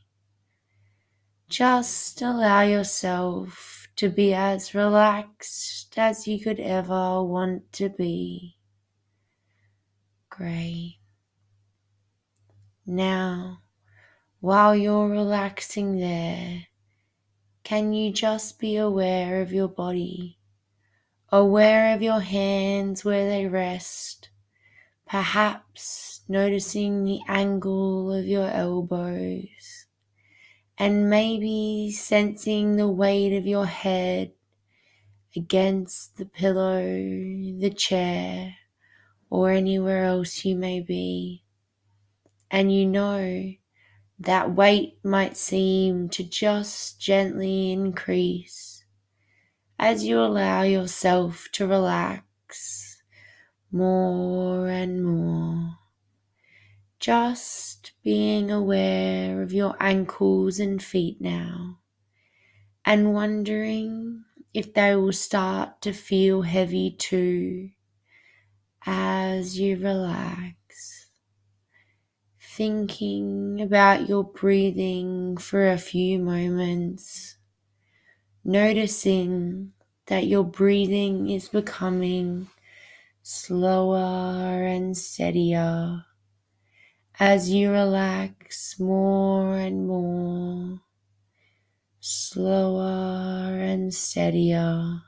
Just 1.49 2.21
allow 2.21 2.61
yourself 2.61 3.87
to 3.95 4.09
be 4.09 4.33
as 4.33 4.73
relaxed 4.73 5.97
as 5.97 6.27
you 6.27 6.39
could 6.39 6.59
ever 6.59 7.21
want 7.21 7.71
to 7.73 7.89
be. 7.89 8.57
Great. 10.29 10.97
Now, 12.85 13.59
while 14.39 14.75
you're 14.75 15.07
relaxing 15.07 15.99
there, 15.99 16.63
can 17.63 17.93
you 17.93 18.11
just 18.11 18.59
be 18.59 18.75
aware 18.75 19.41
of 19.41 19.53
your 19.53 19.69
body, 19.69 20.37
aware 21.29 21.95
of 21.95 22.01
your 22.01 22.19
hands 22.19 23.05
where 23.05 23.29
they 23.29 23.47
rest, 23.47 24.29
perhaps 25.13 26.21
noticing 26.27 27.03
the 27.03 27.19
angle 27.27 28.11
of 28.11 28.25
your 28.25 28.49
elbows 28.49 29.85
and 30.75 31.07
maybe 31.07 31.91
sensing 31.91 32.77
the 32.77 32.87
weight 32.87 33.31
of 33.37 33.45
your 33.45 33.67
head 33.67 34.31
against 35.35 36.17
the 36.17 36.25
pillow, 36.25 36.81
the 36.81 37.71
chair, 37.77 38.55
or 39.29 39.51
anywhere 39.51 40.03
else 40.03 40.43
you 40.43 40.55
may 40.55 40.79
be. 40.79 41.43
And 42.49 42.73
you 42.73 42.87
know 42.87 43.53
that 44.19 44.55
weight 44.55 44.97
might 45.03 45.37
seem 45.37 46.09
to 46.09 46.23
just 46.23 46.99
gently 46.99 47.71
increase 47.71 48.83
as 49.77 50.05
you 50.05 50.19
allow 50.19 50.63
yourself 50.63 51.49
to 51.51 51.67
relax 51.67 52.82
more 53.73 54.69
and 54.69 55.03
more 55.03 55.77
just 56.99 57.91
being 58.01 58.49
aware 58.49 59.41
of 59.41 59.51
your 59.51 59.75
ankles 59.81 60.57
and 60.57 60.81
feet 60.81 61.19
now 61.19 61.77
and 62.85 63.13
wondering 63.13 64.23
if 64.53 64.73
they 64.73 64.95
will 64.95 65.11
start 65.11 65.81
to 65.81 65.91
feel 65.91 66.43
heavy 66.43 66.91
too 66.91 67.69
as 68.85 69.59
you 69.59 69.77
relax. 69.77 71.07
Thinking 72.39 73.59
about 73.61 74.07
your 74.07 74.23
breathing 74.23 75.37
for 75.37 75.69
a 75.69 75.77
few 75.77 76.19
moments, 76.19 77.37
noticing 78.43 79.73
that 80.05 80.27
your 80.27 80.43
breathing 80.43 81.29
is 81.29 81.49
becoming 81.49 82.47
slower 83.25 84.65
and 84.65 84.97
steadier 84.97 86.03
as 87.21 87.49
you 87.49 87.71
relax 87.71 88.77
more 88.77 89.55
and 89.55 89.87
more, 89.87 90.81
slower 92.01 93.57
and 93.57 93.93
steadier, 93.93 94.99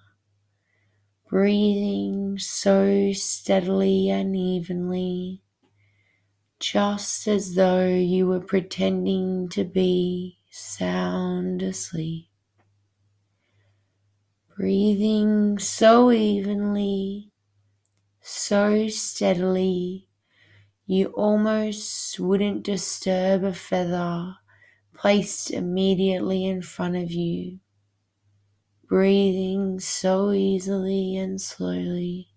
breathing 1.27 2.37
so 2.39 3.11
steadily 3.11 4.09
and 4.09 4.33
evenly, 4.33 5.41
just 6.57 7.27
as 7.27 7.55
though 7.55 7.85
you 7.85 8.27
were 8.27 8.39
pretending 8.39 9.49
to 9.49 9.65
be 9.65 10.39
sound 10.49 11.61
asleep. 11.61 12.29
Breathing 14.55 15.59
so 15.59 16.11
evenly, 16.11 17.33
so 18.25 18.89
steadily 18.89 20.09
you 20.85 21.07
almost 21.09 22.19
wouldn't 22.19 22.63
disturb 22.63 23.43
a 23.43 23.53
feather 23.53 24.37
placed 24.95 25.51
immediately 25.51 26.45
in 26.45 26.61
front 26.61 26.95
of 26.97 27.11
you, 27.11 27.59
breathing 28.87 29.79
so 29.79 30.31
easily 30.31 31.15
and 31.15 31.39
slowly, 31.39 32.29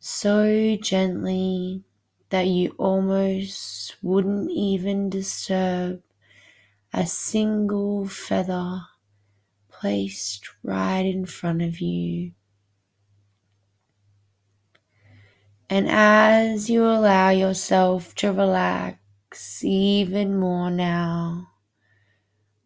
so 0.00 0.76
gently 0.76 1.84
that 2.30 2.46
you 2.48 2.70
almost 2.78 3.96
wouldn't 4.02 4.50
even 4.50 5.08
disturb 5.08 6.02
a 6.92 7.06
single 7.06 8.06
feather 8.08 8.82
placed 9.68 10.48
right 10.62 11.06
in 11.06 11.26
front 11.26 11.62
of 11.62 11.80
you. 11.80 12.32
And 15.70 15.86
as 15.86 16.70
you 16.70 16.84
allow 16.86 17.28
yourself 17.28 18.14
to 18.16 18.32
relax 18.32 19.62
even 19.62 20.38
more 20.38 20.70
now, 20.70 21.48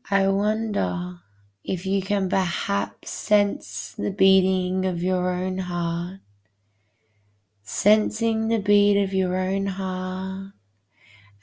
I 0.08 0.28
wonder 0.28 1.18
if 1.64 1.84
you 1.84 2.00
can 2.00 2.28
perhaps 2.28 3.10
sense 3.10 3.94
the 3.98 4.12
beating 4.12 4.86
of 4.86 5.02
your 5.02 5.30
own 5.30 5.58
heart, 5.58 6.20
sensing 7.64 8.46
the 8.46 8.60
beat 8.60 9.02
of 9.02 9.12
your 9.12 9.36
own 9.36 9.66
heart, 9.66 10.52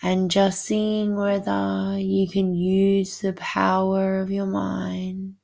and 0.01 0.31
just 0.31 0.63
seeing 0.63 1.17
whether 1.17 1.97
you 1.99 2.29
can 2.29 2.53
use 2.53 3.19
the 3.19 3.33
power 3.33 4.21
of 4.21 4.31
your 4.31 4.45
mind 4.45 5.35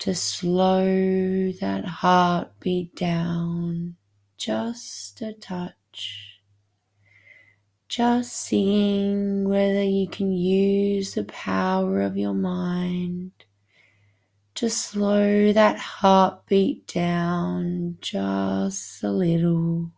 to 0.00 0.14
slow 0.14 1.50
that 1.52 1.84
heartbeat 1.86 2.94
down 2.94 3.96
just 4.38 5.20
a 5.20 5.32
touch. 5.32 6.40
Just 7.88 8.32
seeing 8.32 9.48
whether 9.48 9.82
you 9.82 10.08
can 10.08 10.30
use 10.30 11.14
the 11.14 11.24
power 11.24 12.00
of 12.02 12.16
your 12.16 12.34
mind 12.34 13.32
to 14.54 14.70
slow 14.70 15.52
that 15.52 15.78
heartbeat 15.78 16.86
down 16.86 17.98
just 18.00 19.02
a 19.02 19.10
little 19.10 19.90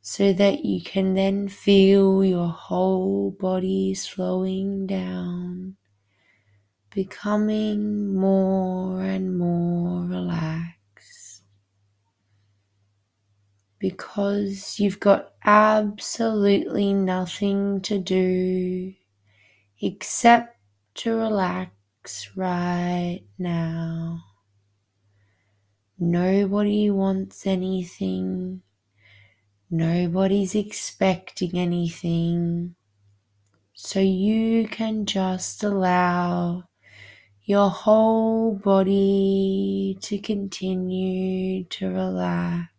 so 0.00 0.32
that 0.32 0.64
you 0.64 0.82
can 0.82 1.14
then 1.14 1.48
feel 1.48 2.24
your 2.24 2.48
whole 2.48 3.30
body 3.30 3.94
slowing 3.94 4.86
down, 4.86 5.76
becoming 6.94 8.14
more 8.14 9.02
and 9.02 9.38
more 9.38 10.04
relaxed 10.06 10.81
because 13.82 14.78
you've 14.78 15.00
got 15.00 15.32
absolutely 15.44 16.94
nothing 16.94 17.80
to 17.80 17.98
do 17.98 18.94
except 19.80 20.56
to 20.94 21.16
relax 21.16 22.30
right 22.36 23.22
now. 23.40 24.22
Nobody 25.98 26.90
wants 26.90 27.44
anything. 27.44 28.62
Nobody's 29.68 30.54
expecting 30.54 31.58
anything. 31.58 32.76
So 33.74 33.98
you 33.98 34.68
can 34.68 35.06
just 35.06 35.64
allow 35.64 36.68
your 37.42 37.68
whole 37.68 38.54
body 38.54 39.98
to 40.02 40.18
continue 40.18 41.64
to 41.64 41.88
relax 41.88 42.71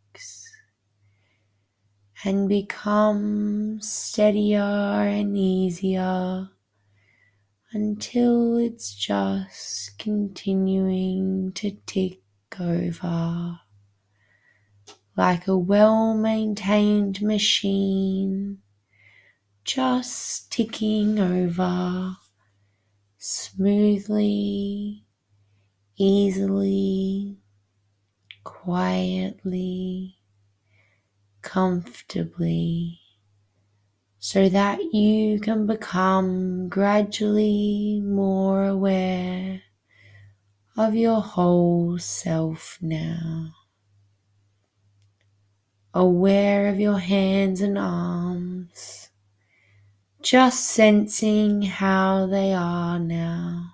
and 2.26 2.48
become 2.48 3.80
steadier 3.82 4.62
and 4.62 5.38
easier 5.38 6.50
until 7.74 8.58
it's 8.58 8.96
just 8.96 9.98
continuing 10.00 11.52
to 11.52 11.72
tick 11.86 12.22
over 12.60 13.60
like 15.16 15.48
a 15.48 15.58
well 15.58 16.16
maintained 16.16 17.22
machine, 17.22 18.60
just 19.64 20.52
ticking 20.52 21.20
over 21.20 22.16
smoothly, 23.18 25.06
easily, 25.98 27.38
quietly 28.44 30.18
comfortably 31.44 33.00
so 34.18 34.48
that 34.48 34.82
you 34.94 35.38
can 35.38 35.68
become 35.68 36.70
gradually 36.70 38.02
more 38.02 38.64
aware 38.64 39.62
of 40.78 40.96
your 40.96 41.22
whole 41.22 42.00
self 42.00 42.78
now. 42.82 43.50
Aware 45.94 46.70
of 46.70 46.80
your 46.80 46.98
hands 46.98 47.60
and 47.60 47.78
arms, 47.78 49.10
just 50.22 50.66
sensing 50.66 51.62
how 51.64 52.26
they 52.26 52.54
are 52.54 52.98
now. 52.98 53.74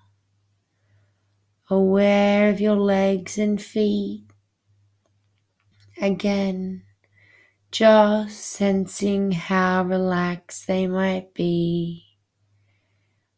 Aware 1.69 2.49
of 2.49 2.59
your 2.59 2.75
legs 2.75 3.37
and 3.37 3.61
feet. 3.61 4.23
Again, 6.01 6.81
just 7.71 8.39
sensing 8.39 9.31
how 9.31 9.83
relaxed 9.83 10.65
they 10.67 10.87
might 10.87 11.33
be. 11.33 12.03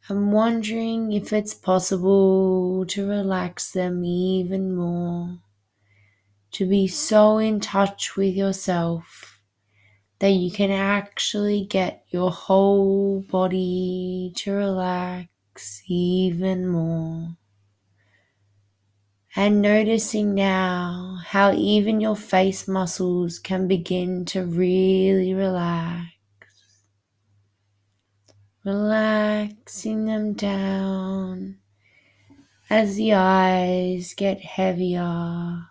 I'm 0.09 0.31
wondering 0.31 1.11
if 1.11 1.33
it's 1.33 1.53
possible 1.53 2.85
to 2.87 3.07
relax 3.07 3.71
them 3.71 4.03
even 4.03 4.75
more, 4.75 5.39
to 6.53 6.65
be 6.65 6.87
so 6.87 7.37
in 7.37 7.59
touch 7.59 8.15
with 8.15 8.35
yourself 8.35 9.39
that 10.19 10.29
you 10.29 10.51
can 10.51 10.71
actually 10.71 11.65
get 11.65 12.05
your 12.09 12.31
whole 12.31 13.21
body 13.21 14.31
to 14.37 14.51
relax 14.53 15.81
even 15.87 16.67
more 16.67 17.37
and 19.35 19.61
noticing 19.61 20.33
now 20.33 21.19
how 21.25 21.53
even 21.53 22.01
your 22.01 22.15
face 22.15 22.67
muscles 22.67 23.39
can 23.39 23.67
begin 23.67 24.25
to 24.25 24.45
really 24.45 25.33
relax. 25.33 26.07
Relaxing 28.65 30.05
them 30.05 30.33
down 30.33 31.57
as 32.69 32.95
the 32.95 33.13
eyes 33.13 34.13
get 34.15 34.39
heavier, 34.41 35.63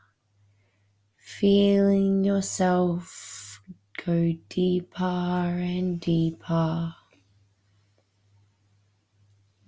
feeling 1.19 2.25
yourself 2.25 3.61
go 4.05 4.35
deeper 4.49 5.05
and 5.05 6.01
deeper. 6.01 6.95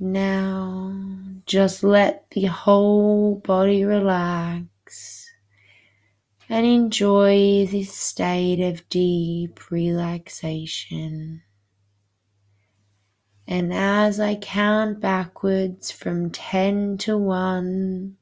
Now, 0.04 0.96
just 1.46 1.84
let 1.84 2.28
the 2.32 2.46
whole 2.46 3.36
body 3.36 3.84
relax 3.84 5.30
and 6.48 6.66
enjoy 6.66 7.66
this 7.70 7.94
state 7.94 8.60
of 8.60 8.88
deep 8.88 9.70
relaxation. 9.70 11.42
And 13.46 13.72
as 13.72 14.18
I 14.18 14.34
count 14.34 14.98
backwards 14.98 15.92
from 15.92 16.30
10 16.30 16.98
to 16.98 17.16
1, 17.16 18.16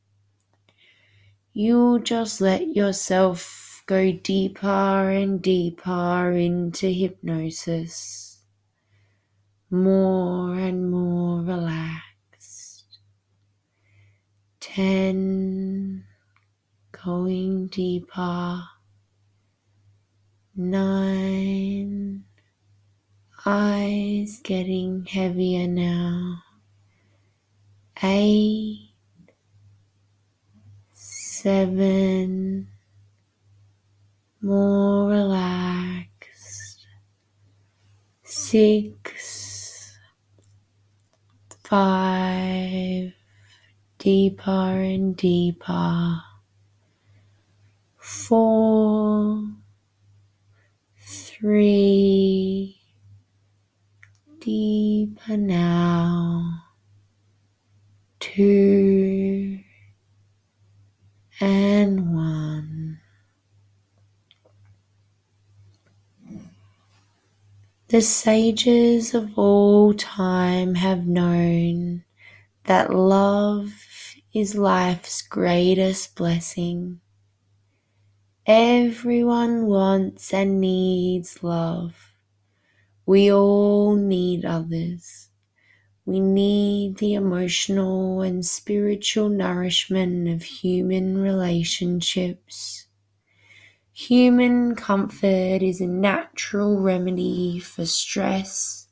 you'll 1.54 1.98
just 1.98 2.42
let 2.42 2.76
yourself 2.76 3.82
go 3.86 4.12
deeper 4.12 4.66
and 4.66 5.40
deeper 5.40 6.30
into 6.32 6.88
hypnosis 6.88 8.29
more 9.70 10.54
and 10.56 10.90
more 10.90 11.42
relaxed. 11.42 12.98
Ten, 14.58 16.04
going 16.92 17.68
deeper. 17.68 18.62
Nine, 20.56 22.24
eyes 23.46 24.40
getting 24.42 25.06
heavier 25.06 25.68
now. 25.68 26.42
Eight, 28.02 28.90
seven, 30.92 32.68
more 34.42 35.08
relaxed. 35.08 36.86
Six, 38.24 39.39
five, 41.70 43.12
deeper 43.98 44.50
and 44.50 45.16
deeper, 45.16 46.20
four, 47.96 49.44
three, 50.98 52.76
deeper 54.40 55.36
now, 55.36 56.64
two, 58.18 59.60
and 61.40 62.16
one. 62.16 62.69
The 67.90 68.00
sages 68.00 69.12
of 69.12 69.36
all 69.38 69.92
time 69.92 70.76
have 70.76 71.06
known 71.06 72.04
that 72.64 72.94
love 72.94 73.72
is 74.32 74.54
life's 74.54 75.22
greatest 75.22 76.14
blessing. 76.16 77.00
Everyone 78.46 79.66
wants 79.66 80.32
and 80.32 80.60
needs 80.60 81.42
love. 81.42 82.14
We 83.06 83.32
all 83.32 83.96
need 83.96 84.44
others. 84.44 85.30
We 86.06 86.20
need 86.20 86.98
the 86.98 87.14
emotional 87.14 88.22
and 88.22 88.46
spiritual 88.46 89.28
nourishment 89.30 90.28
of 90.28 90.44
human 90.44 91.18
relationships. 91.18 92.86
Human 94.08 94.76
comfort 94.76 95.62
is 95.62 95.82
a 95.82 95.86
natural 95.86 96.80
remedy 96.80 97.58
for 97.58 97.84
stress, 97.84 98.88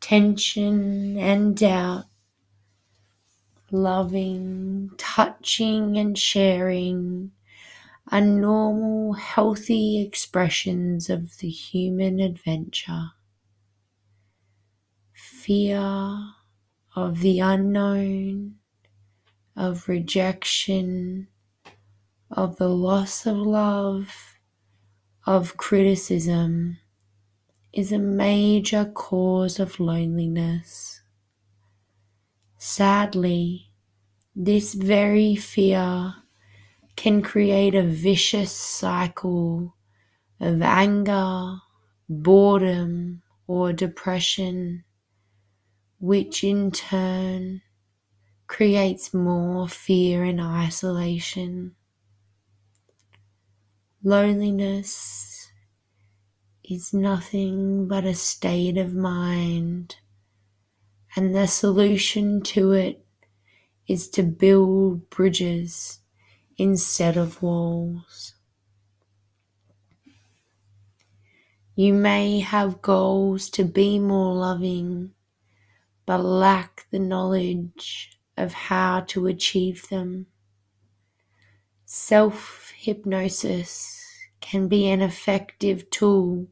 tension, 0.00 1.18
and 1.18 1.56
doubt. 1.56 2.04
Loving, 3.70 4.90
touching, 4.98 5.96
and 5.96 6.16
sharing 6.16 7.32
are 8.12 8.20
normal, 8.20 9.14
healthy 9.14 10.02
expressions 10.02 11.08
of 11.08 11.38
the 11.38 11.48
human 11.48 12.20
adventure. 12.20 13.12
Fear 15.14 16.34
of 16.94 17.20
the 17.20 17.40
unknown, 17.40 18.56
of 19.56 19.88
rejection, 19.88 21.28
of 22.30 22.58
the 22.58 22.68
loss 22.68 23.24
of 23.24 23.38
love, 23.38 24.33
of 25.26 25.56
criticism 25.56 26.78
is 27.72 27.92
a 27.92 27.98
major 27.98 28.84
cause 28.84 29.58
of 29.58 29.80
loneliness. 29.80 31.00
Sadly, 32.58 33.70
this 34.36 34.74
very 34.74 35.34
fear 35.36 36.14
can 36.96 37.22
create 37.22 37.74
a 37.74 37.82
vicious 37.82 38.52
cycle 38.52 39.74
of 40.40 40.62
anger, 40.62 41.56
boredom, 42.08 43.22
or 43.46 43.72
depression, 43.72 44.84
which 46.00 46.44
in 46.44 46.70
turn 46.70 47.62
creates 48.46 49.14
more 49.14 49.68
fear 49.68 50.24
and 50.24 50.40
isolation. 50.40 51.74
Loneliness 54.06 55.50
is 56.62 56.92
nothing 56.92 57.88
but 57.88 58.04
a 58.04 58.12
state 58.12 58.76
of 58.76 58.92
mind, 58.92 59.96
and 61.16 61.34
the 61.34 61.46
solution 61.46 62.42
to 62.42 62.72
it 62.72 63.02
is 63.88 64.10
to 64.10 64.22
build 64.22 65.08
bridges 65.08 66.00
instead 66.58 67.16
of 67.16 67.40
walls. 67.40 68.34
You 71.74 71.94
may 71.94 72.40
have 72.40 72.82
goals 72.82 73.48
to 73.52 73.64
be 73.64 73.98
more 73.98 74.34
loving, 74.34 75.12
but 76.04 76.22
lack 76.22 76.84
the 76.90 76.98
knowledge 76.98 78.18
of 78.36 78.52
how 78.52 79.00
to 79.08 79.28
achieve 79.28 79.88
them. 79.88 80.26
Self 81.86 82.72
hypnosis 82.76 84.02
can 84.40 84.68
be 84.68 84.88
an 84.88 85.02
effective 85.02 85.90
tool 85.90 86.46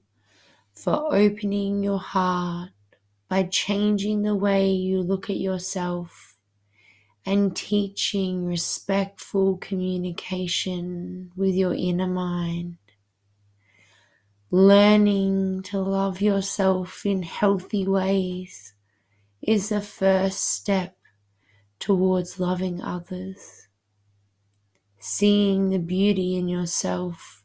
for 0.75 1.14
opening 1.14 1.83
your 1.83 1.99
heart 1.99 2.71
by 3.29 3.45
changing 3.45 4.23
the 4.23 4.35
way 4.35 4.71
you 4.71 5.01
look 5.01 5.31
at 5.31 5.38
yourself 5.38 6.37
and 7.25 7.57
teaching 7.57 8.45
respectful 8.45 9.57
communication 9.57 11.31
with 11.35 11.55
your 11.55 11.73
inner 11.73 12.07
mind. 12.07 12.77
Learning 14.51 15.62
to 15.62 15.81
love 15.81 16.21
yourself 16.21 17.07
in 17.07 17.23
healthy 17.23 17.87
ways 17.87 18.75
is 19.40 19.71
the 19.71 19.81
first 19.81 20.40
step 20.40 20.95
towards 21.79 22.38
loving 22.38 22.83
others. 22.83 23.62
Seeing 25.05 25.71
the 25.71 25.81
beauty 25.81 26.37
in 26.37 26.47
yourself 26.47 27.43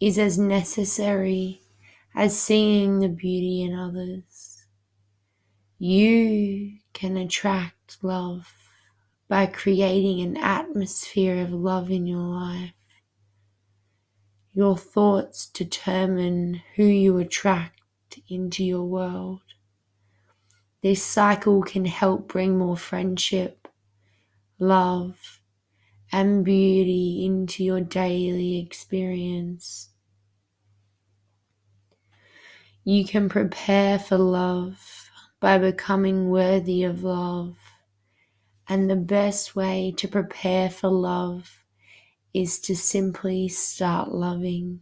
is 0.00 0.18
as 0.18 0.38
necessary 0.38 1.60
as 2.14 2.40
seeing 2.40 3.00
the 3.00 3.10
beauty 3.10 3.60
in 3.60 3.74
others. 3.74 4.64
You 5.78 6.78
can 6.94 7.18
attract 7.18 7.98
love 8.00 8.50
by 9.28 9.44
creating 9.44 10.22
an 10.22 10.38
atmosphere 10.38 11.42
of 11.42 11.52
love 11.52 11.90
in 11.90 12.06
your 12.06 12.22
life. 12.22 12.72
Your 14.54 14.78
thoughts 14.78 15.44
determine 15.44 16.62
who 16.76 16.84
you 16.84 17.18
attract 17.18 18.18
into 18.30 18.64
your 18.64 18.84
world. 18.84 19.42
This 20.82 21.02
cycle 21.02 21.60
can 21.60 21.84
help 21.84 22.28
bring 22.28 22.56
more 22.56 22.78
friendship, 22.78 23.68
love, 24.58 25.37
and 26.12 26.44
beauty 26.44 27.24
into 27.24 27.64
your 27.64 27.80
daily 27.80 28.58
experience. 28.58 29.90
You 32.84 33.04
can 33.04 33.28
prepare 33.28 33.98
for 33.98 34.16
love 34.16 35.10
by 35.40 35.58
becoming 35.58 36.30
worthy 36.30 36.84
of 36.84 37.04
love 37.04 37.56
and 38.68 38.90
the 38.90 38.96
best 38.96 39.56
way 39.56 39.94
to 39.96 40.06
prepare 40.06 40.68
for 40.68 40.90
love 40.90 41.64
is 42.34 42.58
to 42.60 42.76
simply 42.76 43.48
start 43.48 44.12
loving. 44.12 44.80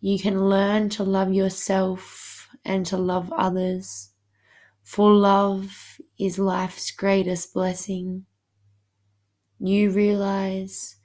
You 0.00 0.18
can 0.18 0.48
learn 0.48 0.88
to 0.90 1.04
love 1.04 1.32
yourself 1.32 2.48
and 2.64 2.86
to 2.86 2.96
love 2.96 3.30
others, 3.32 4.10
for 4.82 5.12
love 5.12 5.98
is 6.18 6.38
life's 6.38 6.90
greatest 6.90 7.52
blessing. 7.52 8.24
You 9.62 9.90
realize 9.90 10.96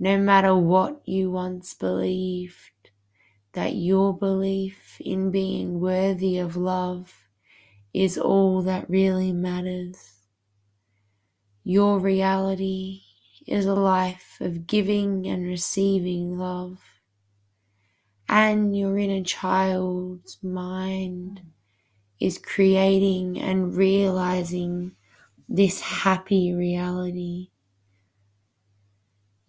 no 0.00 0.18
matter 0.18 0.56
what 0.56 1.00
you 1.06 1.30
once 1.30 1.74
believed, 1.74 2.90
that 3.52 3.76
your 3.76 4.16
belief 4.16 5.00
in 5.00 5.30
being 5.30 5.78
worthy 5.78 6.38
of 6.38 6.56
love 6.56 7.28
is 7.94 8.18
all 8.18 8.62
that 8.62 8.90
really 8.90 9.32
matters. 9.32 10.14
Your 11.62 12.00
reality 12.00 13.02
is 13.46 13.66
a 13.66 13.74
life 13.74 14.38
of 14.40 14.66
giving 14.66 15.28
and 15.28 15.46
receiving 15.46 16.36
love. 16.36 16.80
And 18.28 18.76
your 18.76 18.98
inner 18.98 19.22
child's 19.22 20.38
mind 20.42 21.42
is 22.18 22.38
creating 22.38 23.40
and 23.40 23.76
realizing 23.76 24.96
this 25.48 25.80
happy 25.80 26.52
reality. 26.52 27.50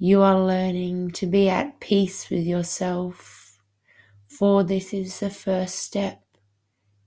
You 0.03 0.23
are 0.23 0.43
learning 0.43 1.11
to 1.11 1.27
be 1.27 1.47
at 1.47 1.79
peace 1.79 2.31
with 2.31 2.43
yourself, 2.43 3.59
for 4.25 4.63
this 4.63 4.95
is 4.95 5.19
the 5.19 5.29
first 5.29 5.75
step 5.75 6.23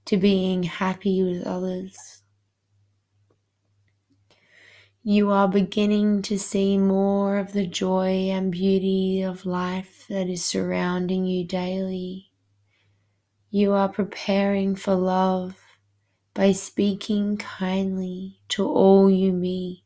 to 0.04 0.16
being 0.16 0.62
happy 0.62 1.20
with 1.24 1.44
others. 1.44 2.22
You 5.02 5.32
are 5.32 5.48
beginning 5.48 6.22
to 6.22 6.38
see 6.38 6.78
more 6.78 7.38
of 7.38 7.52
the 7.52 7.66
joy 7.66 8.30
and 8.30 8.52
beauty 8.52 9.22
of 9.22 9.44
life 9.44 10.04
that 10.08 10.28
is 10.28 10.44
surrounding 10.44 11.24
you 11.24 11.44
daily. 11.44 12.30
You 13.50 13.72
are 13.72 13.88
preparing 13.88 14.76
for 14.76 14.94
love 14.94 15.56
by 16.32 16.52
speaking 16.52 17.38
kindly 17.38 18.38
to 18.50 18.68
all 18.68 19.10
you 19.10 19.32
meet. 19.32 19.83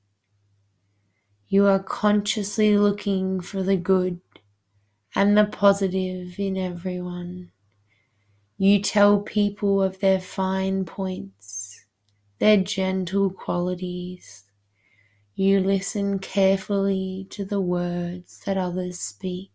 You 1.49 1.67
are 1.67 1.79
consciously 1.79 2.77
looking 2.77 3.41
for 3.41 3.63
the 3.63 3.77
good 3.77 4.21
and 5.15 5.37
the 5.37 5.45
positive 5.45 6.39
in 6.39 6.57
everyone. 6.57 7.53
You 8.57 8.81
tell 8.81 9.21
people 9.21 9.83
of 9.83 10.01
their 10.01 10.21
fine 10.21 10.85
points, 10.85 11.85
their 12.39 12.59
gentle 12.59 13.31
qualities 13.31 14.45
you 15.41 15.61
listen 15.61 16.19
carefully 16.19 17.25
to 17.31 17.45
the 17.45 17.61
words 17.61 18.41
that 18.45 18.57
others 18.57 18.99
speak. 18.99 19.53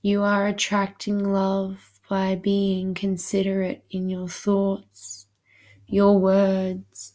You 0.00 0.22
are 0.22 0.46
attracting 0.46 1.32
love 1.32 1.98
by 2.08 2.36
being 2.36 2.94
considerate 2.94 3.84
in 3.90 4.08
your 4.08 4.28
thoughts, 4.28 5.26
your 5.88 6.20
words, 6.20 7.14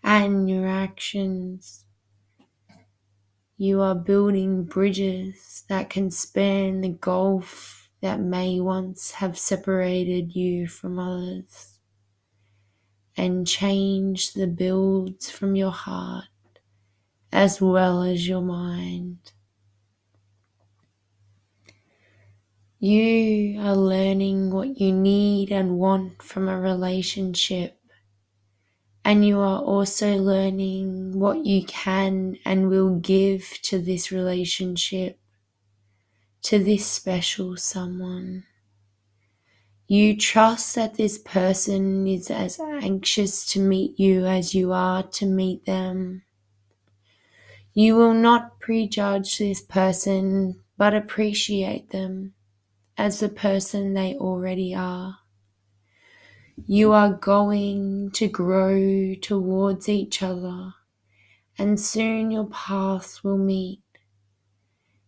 and 0.00 0.48
your 0.48 0.68
actions. 0.68 1.86
You 3.60 3.80
are 3.80 3.96
building 3.96 4.62
bridges 4.64 5.64
that 5.68 5.90
can 5.90 6.12
span 6.12 6.80
the 6.80 6.90
gulf 6.90 7.90
that 8.00 8.20
may 8.20 8.60
once 8.60 9.10
have 9.10 9.36
separated 9.36 10.36
you 10.36 10.68
from 10.68 11.00
others 11.00 11.80
and 13.16 13.44
change 13.48 14.32
the 14.34 14.46
builds 14.46 15.28
from 15.28 15.56
your 15.56 15.72
heart 15.72 16.26
as 17.32 17.60
well 17.60 18.04
as 18.04 18.28
your 18.28 18.42
mind. 18.42 19.32
You 22.78 23.60
are 23.60 23.74
learning 23.74 24.52
what 24.52 24.80
you 24.80 24.92
need 24.92 25.50
and 25.50 25.80
want 25.80 26.22
from 26.22 26.48
a 26.48 26.60
relationship 26.60 27.77
and 29.08 29.24
you 29.24 29.40
are 29.40 29.62
also 29.62 30.18
learning 30.18 31.18
what 31.18 31.46
you 31.46 31.64
can 31.64 32.36
and 32.44 32.68
will 32.68 32.98
give 32.98 33.58
to 33.62 33.78
this 33.78 34.12
relationship, 34.12 35.18
to 36.42 36.62
this 36.62 36.86
special 36.86 37.56
someone. 37.56 38.44
You 39.86 40.14
trust 40.14 40.74
that 40.74 40.96
this 40.96 41.16
person 41.16 42.06
is 42.06 42.30
as 42.30 42.60
anxious 42.60 43.50
to 43.52 43.60
meet 43.60 43.98
you 43.98 44.26
as 44.26 44.54
you 44.54 44.74
are 44.74 45.02
to 45.02 45.24
meet 45.24 45.64
them. 45.64 46.24
You 47.72 47.96
will 47.96 48.12
not 48.12 48.60
prejudge 48.60 49.38
this 49.38 49.62
person, 49.62 50.60
but 50.76 50.92
appreciate 50.92 51.92
them 51.92 52.34
as 52.98 53.20
the 53.20 53.30
person 53.30 53.94
they 53.94 54.16
already 54.16 54.74
are. 54.74 55.20
You 56.66 56.92
are 56.92 57.12
going 57.12 58.10
to 58.12 58.26
grow 58.26 59.14
towards 59.14 59.88
each 59.88 60.22
other, 60.22 60.74
and 61.56 61.78
soon 61.78 62.30
your 62.30 62.46
paths 62.46 63.22
will 63.22 63.38
meet. 63.38 63.82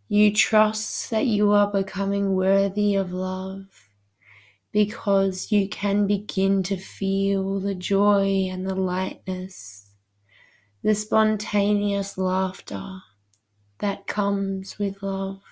You 0.08 0.32
trust 0.32 1.10
that 1.10 1.26
you 1.26 1.50
are 1.52 1.70
becoming 1.70 2.34
worthy 2.34 2.94
of 2.94 3.12
love 3.12 3.88
because 4.70 5.50
you 5.50 5.68
can 5.68 6.06
begin 6.06 6.62
to 6.64 6.76
feel 6.76 7.58
the 7.58 7.74
joy 7.74 8.48
and 8.50 8.66
the 8.66 8.76
lightness, 8.76 9.90
the 10.82 10.94
spontaneous 10.94 12.16
laughter 12.16 13.00
that 13.78 14.06
comes 14.06 14.78
with 14.78 15.02
love 15.02 15.42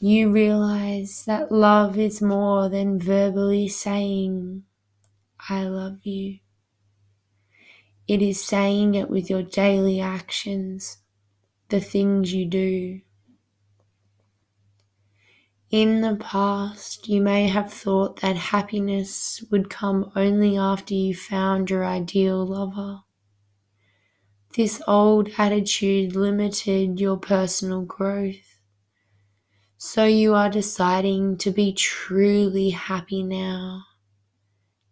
you 0.00 0.30
realize 0.30 1.24
that 1.26 1.52
love 1.52 1.98
is 1.98 2.22
more 2.22 2.70
than 2.70 2.98
verbally 2.98 3.68
saying, 3.68 4.64
I 5.48 5.64
love 5.64 5.98
you. 6.04 6.38
It 8.08 8.22
is 8.22 8.42
saying 8.42 8.94
it 8.94 9.10
with 9.10 9.28
your 9.28 9.42
daily 9.42 10.00
actions, 10.00 10.98
the 11.68 11.80
things 11.80 12.32
you 12.32 12.46
do. 12.46 13.02
In 15.70 16.00
the 16.00 16.16
past, 16.16 17.06
you 17.06 17.20
may 17.20 17.46
have 17.46 17.72
thought 17.72 18.20
that 18.22 18.36
happiness 18.36 19.44
would 19.50 19.70
come 19.70 20.10
only 20.16 20.56
after 20.56 20.94
you 20.94 21.14
found 21.14 21.70
your 21.70 21.84
ideal 21.84 22.44
lover. 22.44 23.02
This 24.56 24.82
old 24.88 25.28
attitude 25.38 26.16
limited 26.16 26.98
your 26.98 27.18
personal 27.18 27.82
growth. 27.82 28.49
So 29.82 30.04
you 30.04 30.34
are 30.34 30.50
deciding 30.50 31.38
to 31.38 31.50
be 31.50 31.72
truly 31.72 32.68
happy 32.68 33.22
now, 33.22 33.84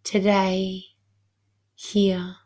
today, 0.03 0.83
here. 1.75 2.37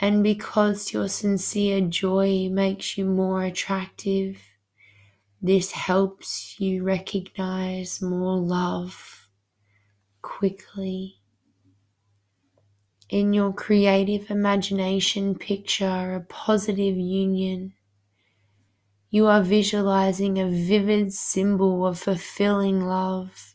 And 0.00 0.24
because 0.24 0.92
your 0.92 1.06
sincere 1.06 1.82
joy 1.82 2.48
makes 2.50 2.98
you 2.98 3.04
more 3.04 3.44
attractive, 3.44 4.42
this 5.40 5.70
helps 5.70 6.58
you 6.58 6.82
recognize 6.82 8.02
more 8.02 8.36
love 8.36 9.28
quickly. 10.20 11.20
In 13.08 13.32
your 13.32 13.52
creative 13.52 14.32
imagination, 14.32 15.36
picture 15.36 16.16
a 16.16 16.24
positive 16.28 16.96
union 16.96 17.74
you 19.10 19.26
are 19.26 19.42
visualizing 19.42 20.38
a 20.38 20.46
vivid 20.46 21.12
symbol 21.12 21.86
of 21.86 21.98
fulfilling 21.98 22.84
love. 22.84 23.54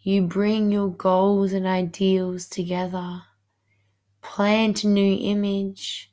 You 0.00 0.22
bring 0.26 0.70
your 0.70 0.90
goals 0.90 1.52
and 1.52 1.66
ideals 1.66 2.46
together, 2.46 3.22
plant 4.22 4.84
a 4.84 4.88
new 4.88 5.18
image, 5.20 6.12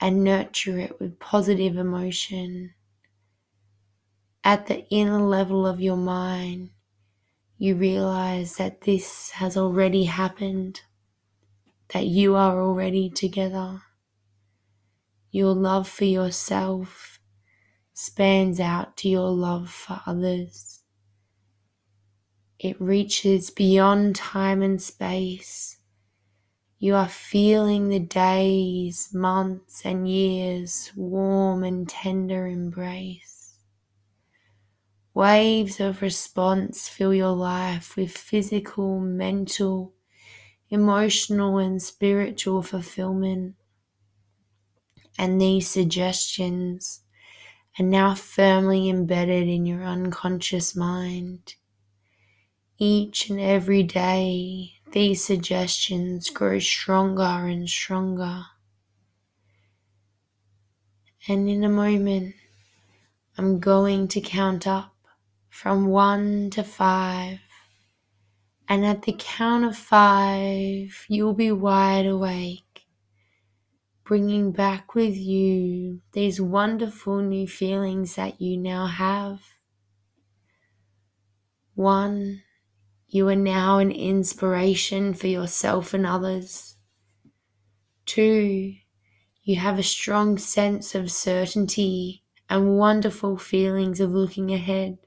and 0.00 0.24
nurture 0.24 0.78
it 0.78 0.98
with 1.00 1.18
positive 1.18 1.76
emotion. 1.76 2.72
At 4.42 4.66
the 4.66 4.88
inner 4.88 5.20
level 5.20 5.66
of 5.66 5.80
your 5.80 5.96
mind, 5.96 6.70
you 7.58 7.74
realize 7.74 8.56
that 8.56 8.82
this 8.82 9.30
has 9.32 9.56
already 9.56 10.04
happened, 10.04 10.82
that 11.92 12.06
you 12.06 12.36
are 12.36 12.62
already 12.62 13.10
together. 13.10 13.82
Your 15.30 15.54
love 15.54 15.88
for 15.88 16.04
yourself 16.04 17.20
spans 17.92 18.60
out 18.60 18.96
to 18.98 19.08
your 19.08 19.30
love 19.30 19.70
for 19.70 20.00
others. 20.06 20.82
It 22.58 22.80
reaches 22.80 23.50
beyond 23.50 24.16
time 24.16 24.62
and 24.62 24.80
space. 24.80 25.78
You 26.78 26.94
are 26.94 27.08
feeling 27.08 27.88
the 27.88 27.98
days, 27.98 29.10
months, 29.12 29.82
and 29.84 30.08
years 30.08 30.92
warm 30.94 31.64
and 31.64 31.88
tender 31.88 32.46
embrace. 32.46 33.54
Waves 35.14 35.80
of 35.80 36.02
response 36.02 36.88
fill 36.88 37.14
your 37.14 37.34
life 37.34 37.96
with 37.96 38.16
physical, 38.16 39.00
mental, 39.00 39.94
emotional, 40.68 41.58
and 41.58 41.80
spiritual 41.80 42.62
fulfillment 42.62 43.54
and 45.18 45.40
these 45.40 45.68
suggestions 45.68 47.02
are 47.78 47.84
now 47.84 48.14
firmly 48.14 48.88
embedded 48.88 49.48
in 49.48 49.66
your 49.66 49.82
unconscious 49.82 50.74
mind. 50.74 51.54
Each 52.78 53.30
and 53.30 53.40
every 53.40 53.82
day, 53.82 54.72
these 54.92 55.24
suggestions 55.24 56.30
grow 56.30 56.58
stronger 56.58 57.22
and 57.22 57.68
stronger. 57.68 58.44
And 61.28 61.48
in 61.48 61.64
a 61.64 61.68
moment, 61.68 62.34
I'm 63.38 63.58
going 63.58 64.08
to 64.08 64.20
count 64.20 64.66
up 64.66 64.94
from 65.48 65.86
one 65.86 66.50
to 66.50 66.62
five. 66.62 67.40
And 68.68 68.84
at 68.84 69.02
the 69.02 69.14
count 69.18 69.64
of 69.64 69.76
five, 69.76 71.06
you'll 71.08 71.34
be 71.34 71.52
wide 71.52 72.06
awake 72.06 72.65
bringing 74.06 74.52
back 74.52 74.94
with 74.94 75.16
you 75.16 76.00
these 76.12 76.40
wonderful 76.40 77.20
new 77.20 77.44
feelings 77.44 78.14
that 78.14 78.40
you 78.40 78.56
now 78.56 78.86
have. 78.86 79.40
One, 81.74 82.44
you 83.08 83.28
are 83.28 83.34
now 83.34 83.78
an 83.78 83.90
inspiration 83.90 85.12
for 85.12 85.26
yourself 85.26 85.92
and 85.92 86.06
others. 86.06 86.76
Two, 88.04 88.76
you 89.42 89.56
have 89.56 89.76
a 89.76 89.82
strong 89.82 90.38
sense 90.38 90.94
of 90.94 91.10
certainty 91.10 92.22
and 92.48 92.78
wonderful 92.78 93.36
feelings 93.36 93.98
of 93.98 94.12
looking 94.12 94.52
ahead. 94.52 94.98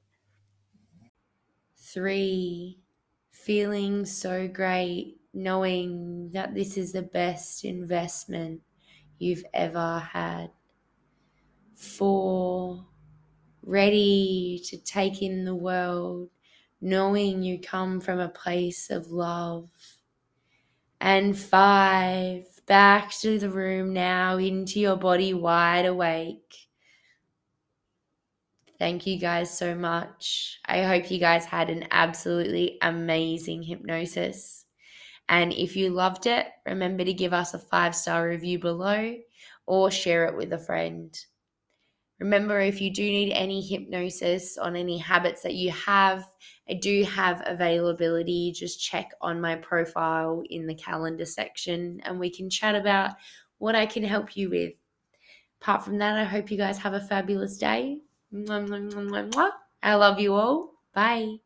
Three, 1.78 2.82
feeling 3.32 4.06
so 4.06 4.50
great 4.50 5.22
knowing 5.34 6.32
that 6.32 6.54
this 6.54 6.78
is 6.78 6.92
the 6.92 7.02
best 7.02 7.64
investment 7.64 8.62
you've 9.20 9.44
ever 9.54 10.00
had. 10.00 10.50
Four, 11.76 12.86
ready 13.62 14.62
to 14.66 14.78
take 14.78 15.22
in 15.22 15.46
the 15.46 15.56
world, 15.56 16.30
knowing 16.82 17.44
you 17.44 17.60
come 17.60 18.02
from 18.02 18.20
a 18.20 18.30
place 18.30 18.90
of 18.90 19.12
love. 19.12 19.70
And 21.02 21.38
five, 21.38 22.46
back 22.66 23.12
to 23.22 23.40
the 23.40 23.50
room 23.50 23.94
now, 23.94 24.38
into 24.38 24.80
your 24.80 24.98
body, 24.98 25.34
wide 25.34 25.86
awake. 25.86 26.68
Thank 28.78 29.06
you 29.06 29.20
guys 29.20 29.56
so 29.56 29.76
much. 29.76 30.60
I 30.66 30.84
hope 30.84 31.12
you 31.12 31.20
guys 31.20 31.46
had 31.46 31.70
an 31.70 31.86
absolutely 31.92 32.78
amazing 32.82 33.64
hypnosis. 33.64 34.66
And 35.30 35.54
if 35.54 35.76
you 35.76 35.92
loved 35.92 36.26
it, 36.26 36.48
remember 36.66 37.06
to 37.06 37.14
give 37.14 37.34
us 37.34 37.54
a 37.54 37.60
five 37.60 37.96
star 37.96 38.28
review 38.28 38.60
below 38.60 39.16
or 39.68 39.92
share 39.92 40.26
it 40.26 40.36
with 40.36 40.52
a 40.54 40.58
friend. 40.58 41.18
Remember, 42.20 42.60
if 42.60 42.82
you 42.82 42.92
do 42.92 43.04
need 43.04 43.32
any 43.32 43.62
hypnosis 43.62 44.58
on 44.58 44.76
any 44.76 44.98
habits 44.98 45.42
that 45.44 45.54
you 45.54 45.72
have, 45.72 46.26
I 46.68 46.74
do 46.74 47.04
have 47.04 47.44
availability. 47.46 48.52
Just 48.52 48.82
check 48.84 49.12
on 49.22 49.40
my 49.40 49.56
profile 49.56 50.44
in 50.50 50.68
the 50.68 50.76
calendar 50.76 51.26
section 51.26 52.02
and 52.04 52.20
we 52.20 52.30
can 52.30 52.50
chat 52.50 52.76
about 52.76 53.12
what 53.60 53.76
I 53.76 53.86
can 53.86 54.04
help 54.04 54.36
you 54.36 54.50
with. 54.50 54.74
Apart 55.62 55.84
from 55.86 56.00
that, 56.00 56.18
I 56.18 56.24
hope 56.24 56.52
you 56.52 56.58
guys 56.58 56.78
have 56.80 56.94
a 56.94 57.00
fabulous 57.00 57.58
day 57.58 58.00
I 59.82 59.96
love 59.96 60.20
you 60.20 60.34
all. 60.34 60.74
Bye. 60.94 61.38